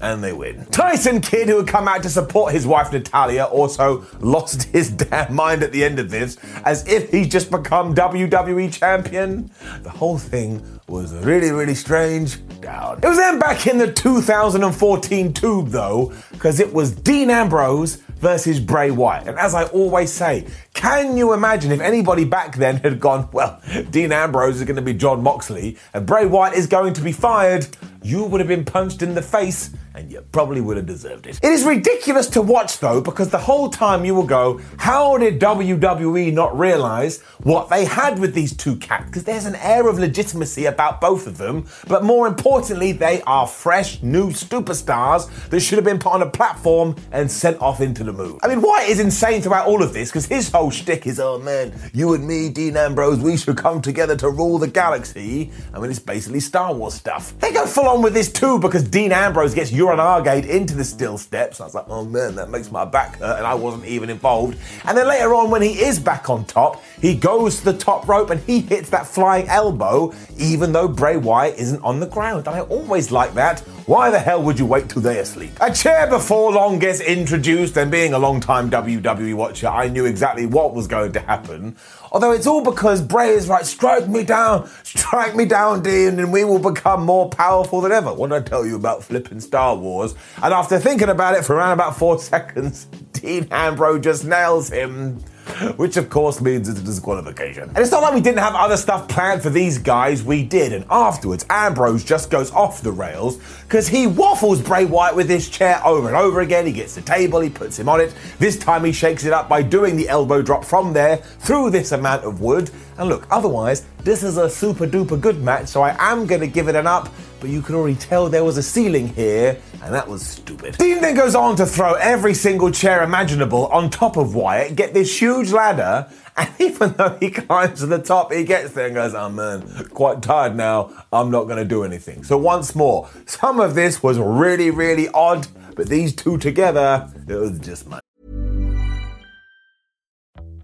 and 0.00 0.24
they 0.24 0.32
win. 0.32 0.66
Tyson 0.66 1.20
Kidd, 1.20 1.48
who 1.48 1.58
had 1.58 1.66
come 1.66 1.88
out 1.88 2.02
to 2.02 2.10
support 2.10 2.52
his 2.52 2.66
wife 2.66 2.92
Natalya, 2.92 3.44
also 3.44 4.04
lost 4.20 4.64
his 4.64 4.90
damn 4.90 5.34
mind 5.34 5.62
at 5.62 5.72
the 5.72 5.84
end 5.84 5.98
of 5.98 6.10
this, 6.10 6.36
as 6.64 6.86
if 6.88 7.10
he's 7.10 7.28
just 7.28 7.50
become 7.50 7.94
WWE 7.94 8.72
champion. 8.72 9.50
The 9.82 9.90
whole 9.90 10.18
thing 10.18 10.62
was 10.88 11.12
really, 11.14 11.50
really 11.50 11.74
strange. 11.74 12.38
Down. 12.60 12.98
It 12.98 13.06
was 13.06 13.16
then 13.16 13.38
back 13.38 13.66
in 13.66 13.78
the 13.78 13.90
2014 13.90 15.32
tube, 15.32 15.68
though, 15.68 16.12
because 16.30 16.60
it 16.60 16.74
was 16.74 16.92
Dean 16.92 17.30
Ambrose 17.30 17.96
versus 18.20 18.60
Bray 18.60 18.90
Wyatt. 18.90 19.28
And 19.28 19.38
as 19.38 19.54
I 19.54 19.64
always 19.64 20.12
say, 20.12 20.46
can 20.74 21.16
you 21.16 21.32
imagine 21.32 21.72
if 21.72 21.80
anybody 21.80 22.24
back 22.24 22.56
then 22.56 22.76
had 22.76 23.00
gone, 23.00 23.28
well, 23.32 23.60
Dean 23.90 24.12
Ambrose 24.12 24.56
is 24.56 24.64
going 24.64 24.76
to 24.76 24.82
be 24.82 24.92
Jon 24.92 25.22
Moxley 25.22 25.78
and 25.94 26.06
Bray 26.06 26.26
Wyatt 26.26 26.54
is 26.54 26.66
going 26.66 26.92
to 26.94 27.00
be 27.00 27.12
fired? 27.12 27.66
You 28.02 28.24
would 28.24 28.40
have 28.40 28.48
been 28.48 28.64
punched 28.64 29.00
in 29.00 29.14
the 29.14 29.22
face 29.22 29.70
and 29.94 30.10
you 30.10 30.20
probably 30.32 30.60
would 30.60 30.76
have 30.76 30.86
deserved 30.86 31.26
it. 31.26 31.38
It 31.42 31.50
is 31.50 31.64
ridiculous 31.64 32.26
to 32.28 32.42
watch 32.42 32.78
though, 32.78 33.00
because 33.00 33.30
the 33.30 33.38
whole 33.38 33.68
time 33.68 34.04
you 34.04 34.14
will 34.14 34.26
go, 34.26 34.60
how 34.78 35.16
did 35.18 35.40
WWE 35.40 36.32
not 36.32 36.58
realize 36.58 37.20
what 37.42 37.68
they 37.68 37.84
had 37.84 38.18
with 38.18 38.34
these 38.34 38.56
two 38.56 38.76
cats? 38.76 39.06
Because 39.06 39.24
there's 39.24 39.46
an 39.46 39.56
air 39.56 39.88
of 39.88 39.98
legitimacy 39.98 40.66
about 40.66 41.00
both 41.00 41.26
of 41.26 41.38
them, 41.38 41.66
but 41.88 42.04
more 42.04 42.26
importantly, 42.26 42.92
they 42.92 43.22
are 43.22 43.46
fresh, 43.46 44.02
new 44.02 44.30
superstars 44.30 45.30
that 45.50 45.60
should 45.60 45.76
have 45.76 45.84
been 45.84 45.98
put 45.98 46.12
on 46.12 46.22
a 46.22 46.30
platform 46.30 46.94
and 47.12 47.30
sent 47.30 47.60
off 47.60 47.80
into 47.80 48.04
the 48.04 48.12
moon. 48.12 48.38
I 48.42 48.48
mean, 48.48 48.60
Wyatt 48.60 48.88
is 48.88 49.00
insane 49.00 49.42
throughout 49.42 49.66
all 49.66 49.82
of 49.82 49.92
this, 49.92 50.10
because 50.10 50.26
his 50.26 50.50
whole 50.50 50.70
shtick 50.70 51.06
is, 51.06 51.18
oh 51.18 51.38
man, 51.38 51.72
you 51.92 52.14
and 52.14 52.26
me, 52.26 52.48
Dean 52.48 52.76
Ambrose, 52.76 53.18
we 53.18 53.36
should 53.36 53.56
come 53.56 53.82
together 53.82 54.16
to 54.16 54.30
rule 54.30 54.58
the 54.58 54.68
galaxy. 54.68 55.50
I 55.74 55.80
mean, 55.80 55.90
it's 55.90 55.98
basically 55.98 56.40
Star 56.40 56.72
Wars 56.74 56.94
stuff. 56.94 57.38
They 57.40 57.52
go 57.52 57.66
full 57.66 57.88
on 57.88 58.02
with 58.02 58.14
this 58.14 58.32
too, 58.32 58.58
because 58.58 58.82
Dean 58.84 59.12
Ambrose 59.12 59.54
gets 59.54 59.72
Uriah 59.80 59.96
Stargate 59.96 60.46
into 60.46 60.74
the 60.74 60.84
still 60.84 61.16
steps. 61.16 61.58
I 61.58 61.64
was 61.64 61.74
like, 61.74 61.86
oh 61.88 62.04
man, 62.04 62.34
that 62.34 62.50
makes 62.50 62.70
my 62.70 62.84
back 62.84 63.18
hurt, 63.18 63.38
and 63.38 63.46
I 63.46 63.54
wasn't 63.54 63.86
even 63.86 64.10
involved. 64.10 64.58
And 64.84 64.98
then 64.98 65.08
later 65.08 65.34
on, 65.34 65.50
when 65.50 65.62
he 65.62 65.70
is 65.70 65.98
back 65.98 66.28
on 66.28 66.44
top, 66.44 66.82
he 67.00 67.14
goes 67.14 67.60
to 67.60 67.64
the 67.64 67.78
top 67.78 68.06
rope 68.06 68.28
and 68.28 68.40
he 68.42 68.60
hits 68.60 68.90
that 68.90 69.06
flying 69.06 69.48
elbow, 69.48 70.12
even 70.36 70.72
though 70.72 70.86
Bray 70.86 71.16
Wyatt 71.16 71.58
isn't 71.58 71.82
on 71.82 71.98
the 71.98 72.06
ground. 72.06 72.46
I 72.46 72.60
always 72.60 73.10
like 73.10 73.32
that. 73.34 73.60
Why 73.86 74.10
the 74.10 74.18
hell 74.18 74.42
would 74.42 74.58
you 74.58 74.66
wait 74.66 74.90
till 74.90 75.00
they're 75.00 75.22
asleep? 75.22 75.52
A 75.60 75.72
chair 75.72 76.06
before 76.06 76.52
long 76.52 76.78
gets 76.78 77.00
introduced, 77.00 77.78
and 77.78 77.90
being 77.90 78.12
a 78.12 78.18
long 78.18 78.40
time 78.40 78.70
WWE 78.70 79.34
watcher, 79.34 79.68
I 79.68 79.88
knew 79.88 80.04
exactly 80.04 80.44
what 80.44 80.74
was 80.74 80.86
going 80.86 81.12
to 81.12 81.20
happen. 81.20 81.76
Although 82.12 82.32
it's 82.32 82.46
all 82.46 82.62
because 82.62 83.00
Bray 83.00 83.30
is 83.30 83.48
right, 83.48 83.64
strike 83.64 84.08
me 84.08 84.24
down, 84.24 84.68
strike 84.82 85.36
me 85.36 85.44
down, 85.44 85.82
Dean, 85.82 86.18
and 86.18 86.32
we 86.32 86.42
will 86.44 86.58
become 86.58 87.04
more 87.04 87.28
powerful 87.28 87.80
than 87.80 87.92
ever. 87.92 88.12
What 88.12 88.30
did 88.30 88.36
I 88.36 88.42
tell 88.42 88.66
you 88.66 88.74
about 88.74 89.04
flipping 89.04 89.40
Star 89.40 89.76
Wars? 89.76 90.14
And 90.42 90.52
after 90.52 90.78
thinking 90.78 91.08
about 91.08 91.36
it 91.36 91.44
for 91.44 91.54
around 91.54 91.72
about 91.72 91.96
four 91.96 92.18
seconds, 92.30 92.86
Dean 93.12 93.46
Ambrose 93.50 94.02
just 94.02 94.24
nails 94.24 94.70
him 94.70 95.22
which 95.76 95.96
of 95.96 96.08
course 96.10 96.40
means 96.40 96.68
it's 96.68 96.80
a 96.80 96.82
disqualification. 96.82 97.64
And 97.64 97.78
it's 97.78 97.90
not 97.90 98.02
like 98.02 98.14
we 98.14 98.20
didn't 98.20 98.38
have 98.38 98.54
other 98.54 98.76
stuff 98.76 99.08
planned 99.08 99.42
for 99.42 99.50
these 99.50 99.78
guys, 99.78 100.22
we 100.22 100.42
did. 100.44 100.72
And 100.72 100.84
afterwards, 100.90 101.44
Ambrose 101.50 102.04
just 102.04 102.30
goes 102.30 102.50
off 102.52 102.82
the 102.82 102.92
rails 102.92 103.38
because 103.62 103.88
he 103.88 104.06
waffles 104.06 104.60
Bray 104.60 104.84
Wyatt 104.84 105.16
with 105.16 105.28
his 105.28 105.48
chair 105.48 105.80
over 105.84 106.08
and 106.08 106.16
over 106.16 106.40
again. 106.40 106.66
He 106.66 106.72
gets 106.72 106.94
the 106.94 107.02
table, 107.02 107.40
he 107.40 107.50
puts 107.50 107.78
him 107.78 107.88
on 107.88 108.00
it. 108.00 108.14
This 108.38 108.58
time 108.58 108.84
he 108.84 108.92
shakes 108.92 109.24
it 109.24 109.32
up 109.32 109.48
by 109.48 109.62
doing 109.62 109.96
the 109.96 110.08
elbow 110.08 110.42
drop 110.42 110.64
from 110.64 110.92
there 110.92 111.16
through 111.16 111.70
this 111.70 111.92
amount 111.92 112.24
of 112.24 112.40
wood. 112.40 112.70
And 112.98 113.08
look, 113.08 113.26
otherwise, 113.30 113.86
this 114.04 114.22
is 114.22 114.36
a 114.36 114.48
super 114.48 114.86
duper 114.86 115.20
good 115.20 115.42
match, 115.42 115.68
so 115.68 115.82
I 115.82 115.96
am 115.98 116.26
going 116.26 116.40
to 116.40 116.46
give 116.46 116.68
it 116.68 116.74
an 116.74 116.86
up 116.86 117.08
but 117.40 117.50
you 117.50 117.62
could 117.62 117.74
already 117.74 117.96
tell 117.96 118.28
there 118.28 118.44
was 118.44 118.58
a 118.58 118.62
ceiling 118.62 119.08
here, 119.08 119.58
and 119.82 119.94
that 119.94 120.06
was 120.06 120.26
stupid. 120.26 120.76
Dean 120.76 121.00
then 121.00 121.14
goes 121.14 121.34
on 121.34 121.56
to 121.56 121.66
throw 121.66 121.94
every 121.94 122.34
single 122.34 122.70
chair 122.70 123.02
imaginable 123.02 123.66
on 123.68 123.90
top 123.90 124.16
of 124.16 124.34
Wyatt, 124.34 124.76
get 124.76 124.94
this 124.94 125.20
huge 125.20 125.50
ladder, 125.50 126.08
and 126.36 126.48
even 126.58 126.92
though 126.92 127.16
he 127.18 127.30
climbs 127.30 127.80
to 127.80 127.86
the 127.86 127.98
top, 127.98 128.32
he 128.32 128.44
gets 128.44 128.72
there 128.72 128.86
and 128.86 128.94
goes, 128.94 129.14
Oh 129.14 129.28
man, 129.30 129.62
quite 129.88 130.22
tired 130.22 130.56
now, 130.56 130.90
I'm 131.12 131.30
not 131.30 131.44
gonna 131.44 131.64
do 131.64 131.82
anything. 131.82 132.22
So, 132.24 132.36
once 132.36 132.74
more, 132.74 133.08
some 133.26 133.60
of 133.60 133.74
this 133.74 134.02
was 134.02 134.18
really, 134.18 134.70
really 134.70 135.08
odd, 135.08 135.48
but 135.74 135.88
these 135.88 136.14
two 136.14 136.38
together, 136.38 137.10
it 137.26 137.34
was 137.34 137.58
just 137.58 137.88
my. 137.88 138.00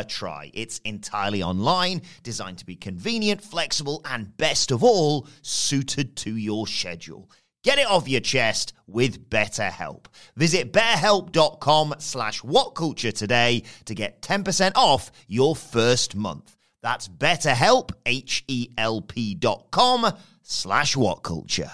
a 0.00 0.04
try. 0.04 0.50
It's 0.54 0.78
entirely 0.84 1.42
online, 1.42 2.02
designed 2.22 2.58
to 2.58 2.66
be 2.66 2.76
convenient, 2.76 3.42
flexible, 3.42 4.02
and 4.04 4.36
best 4.36 4.70
of 4.70 4.82
all, 4.82 5.26
suited 5.42 6.16
to 6.16 6.36
your 6.36 6.66
schedule. 6.66 7.30
Get 7.64 7.78
it 7.78 7.86
off 7.88 8.08
your 8.08 8.20
chest 8.20 8.74
with 8.86 9.28
BetterHelp. 9.28 10.06
Visit 10.36 10.72
betterhelp.com 10.72 11.96
slash 11.98 12.42
whatculture 12.42 13.12
today 13.12 13.64
to 13.86 13.94
get 13.94 14.22
10% 14.22 14.72
off 14.76 15.10
your 15.26 15.56
first 15.56 16.14
month. 16.14 16.56
That's 16.82 17.08
betterhelp, 17.08 17.90
H-E-L-P 18.06 19.34
dot 19.34 19.66
com 19.72 20.12
slash 20.42 20.94
whatculture. 20.94 21.72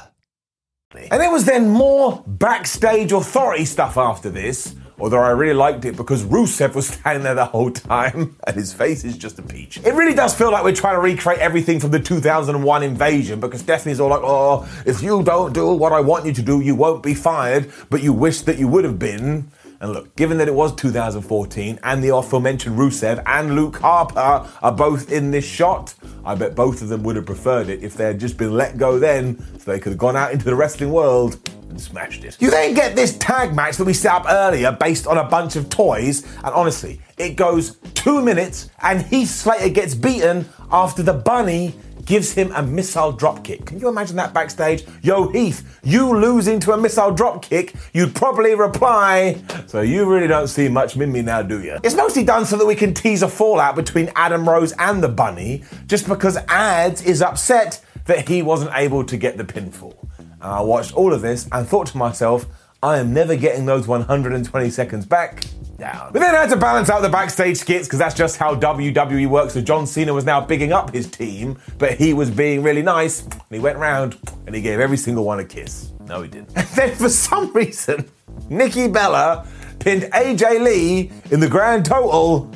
And 0.95 1.21
there 1.21 1.31
was 1.31 1.45
then 1.45 1.69
more 1.69 2.23
backstage 2.27 3.13
authority 3.13 3.65
stuff 3.65 3.97
after 3.97 4.31
this 4.31 4.75
Although 4.99 5.21
I 5.21 5.31
really 5.31 5.55
liked 5.55 5.85
it 5.85 5.97
because 5.97 6.25
Rusev 6.25 6.75
was 6.75 6.89
standing 6.95 7.25
there 7.25 7.35
the 7.35 7.47
whole 7.47 7.71
time 7.71 8.37
and 8.47 8.57
his 8.57 8.73
face 8.73 9.05
is 9.05 9.17
just 9.17 9.39
a 9.39 9.43
peach. 9.43 9.79
It 9.79 9.95
really 9.95 10.15
does 10.15 10.35
feel 10.35 10.53
like 10.53 10.65
we're 10.65 10.75
trying 10.75 10.95
to 10.95 11.01
recreate 11.01 11.41
everything 11.41 11.81
from 11.81 11.91
the 11.91 12.01
2001 12.01 12.83
invasion 12.83 13.41
because 13.41 13.61
Stephanie's 13.61 14.01
all 14.01 14.11
like, 14.11 14.23
oh, 14.23 14.69
if 14.87 15.03
you 15.03 15.23
don't 15.23 15.53
do 15.53 15.73
what 15.75 15.93
I 15.93 16.01
want 16.01 16.27
you 16.27 16.33
to 16.33 16.43
do, 16.43 16.61
you 16.61 16.75
won't 16.75 17.03
be 17.03 17.15
fired, 17.15 17.71
but 17.91 18.03
you 18.03 18.13
wish 18.13 18.43
that 18.43 18.59
you 18.59 18.69
would 18.69 18.85
have 18.85 18.99
been. 18.99 19.51
And 19.83 19.93
look, 19.95 20.15
given 20.15 20.39
that 20.39 20.47
it 20.47 20.55
was 20.55 20.73
2014 20.77 21.81
and 21.83 22.05
the 22.05 22.15
aforementioned 22.15 22.79
Rusev 22.79 23.21
and 23.27 23.57
Luke 23.57 23.79
Harper 23.79 24.49
are 24.63 24.73
both 24.73 25.11
in 25.11 25.33
this 25.33 25.45
shot, 25.45 25.95
I 26.25 26.37
bet 26.37 26.55
both 26.55 26.83
of 26.83 26.89
them 26.89 27.03
would 27.03 27.17
have 27.17 27.27
preferred 27.27 27.69
it 27.69 27.83
if 27.83 27.97
they 27.97 28.05
had 28.05 28.21
just 28.21 28.37
been 28.37 28.53
let 28.53 28.79
go 28.79 29.01
then 29.01 29.39
so 29.59 29.73
they 29.73 29.81
could 29.81 29.91
have 29.91 29.99
gone 29.99 30.17
out 30.17 30.31
into 30.31 30.45
the 30.45 30.55
wrestling 30.55 30.93
world 30.93 31.41
and 31.73 31.81
smashed 31.81 32.25
it. 32.25 32.37
You 32.41 32.51
then 32.51 32.75
get 32.75 32.95
this 32.95 33.17
tag 33.19 33.55
match 33.55 33.79
that 33.79 33.85
we 33.85 33.95
set 33.95 34.13
up 34.13 34.27
earlier 34.29 34.73
based 34.73 35.07
on 35.07 35.19
a 35.19 35.25
bunch 35.25 35.57
of 35.57 35.69
toys, 35.69 36.25
and 36.37 36.55
honestly, 36.55 37.01
it 37.19 37.37
goes 37.37 37.79
two 37.95 38.23
minutes 38.23 38.71
and 38.83 39.03
Heath 39.03 39.31
Slater 39.31 39.71
gets 39.71 39.95
beaten 39.95 40.47
after 40.71 41.03
the 41.03 41.15
bunny 41.15 41.75
gives 42.05 42.33
him 42.33 42.51
a 42.53 42.63
missile 42.63 43.13
drop 43.13 43.45
kick. 43.45 43.65
Can 43.65 43.79
you 43.79 43.89
imagine 43.89 44.17
that 44.17 44.35
backstage? 44.35 44.85
Yo, 45.03 45.29
Heath, 45.29 45.81
you 45.85 46.19
losing 46.19 46.59
to 46.61 46.73
a 46.73 46.77
missile 46.77 47.13
drop 47.13 47.43
kick, 47.43 47.75
you'd 47.93 48.15
probably 48.15 48.55
reply, 48.55 49.41
So 49.67 49.81
you 49.83 50.05
really 50.05 50.27
don't 50.27 50.49
see 50.49 50.69
much 50.69 50.97
in 50.97 51.13
me 51.13 51.23
now, 51.23 51.43
do 51.43 51.63
you? 51.63 51.79
It's 51.83 51.95
mostly 51.95 52.25
done 52.25 52.45
so 52.45 52.57
that 52.57 52.67
we 52.67 52.75
can 52.75 52.93
tease 52.93 53.23
a 53.23 53.29
fallout 53.29 53.77
between 53.77 54.11
Adam 54.17 54.49
Rose 54.49 54.73
and 54.79 55.03
the 55.03 55.09
bunny, 55.09 55.63
just 55.87 56.09
because 56.09 56.37
Ads 56.49 57.03
is 57.03 57.23
upset 57.23 57.81
that 58.07 58.29
he 58.29 58.43
wasn't 58.43 58.73
able 58.75 59.05
to 59.05 59.17
get 59.17 59.37
the 59.37 59.45
pinfall. 59.45 60.02
And 60.43 60.53
I 60.53 60.61
watched 60.61 60.95
all 60.95 61.13
of 61.13 61.23
this 61.23 61.49
and 61.53 61.67
thought 61.67 61.87
to 61.89 61.97
myself, 61.97 62.47
I 62.83 62.99
am 62.99 63.15
never 63.15 63.37
getting 63.37 63.65
those 63.65 63.87
120 63.87 64.71
seconds 64.71 65.07
back 65.07 65.45
down. 65.79 66.13
We 66.13 66.19
then 66.19 66.35
had 66.35 66.51
to 66.51 66.57
balance 66.57 66.91
out 66.91 67.01
the 67.03 67.09
backstage 67.09 67.57
skits 67.59 67.87
because 67.87 68.01
that's 68.01 68.15
just 68.15 68.39
how 68.39 68.57
WWE 68.57 69.29
works. 69.29 69.55
So 69.55 69.61
John 69.61 69.87
Cena 69.87 70.13
was 70.13 70.25
now 70.25 70.41
bigging 70.41 70.73
up 70.73 70.93
his 70.93 71.09
team, 71.09 71.59
but 71.79 71.95
he 71.95 72.13
was 72.13 72.29
being 72.29 72.65
really 72.65 72.83
nice. 72.83 73.23
And 73.23 73.43
he 73.51 73.61
went 73.61 73.79
round 73.79 74.19
and 74.47 74.55
he 74.55 74.61
gave 74.61 74.81
every 74.81 74.97
single 74.97 75.25
one 75.25 75.39
a 75.39 75.45
kiss. 75.45 75.93
No, 76.09 76.23
he 76.23 76.29
didn't. 76.29 76.51
And 76.57 76.67
then 76.69 76.97
for 76.97 77.09
some 77.09 77.53
reason, 77.53 78.11
Nikki 78.51 78.89
Bella 78.89 79.47
pinned 79.79 80.03
AJ 80.13 80.63
Lee 80.65 81.13
in 81.31 81.39
the 81.39 81.49
grand 81.49 81.85
total 81.85 82.51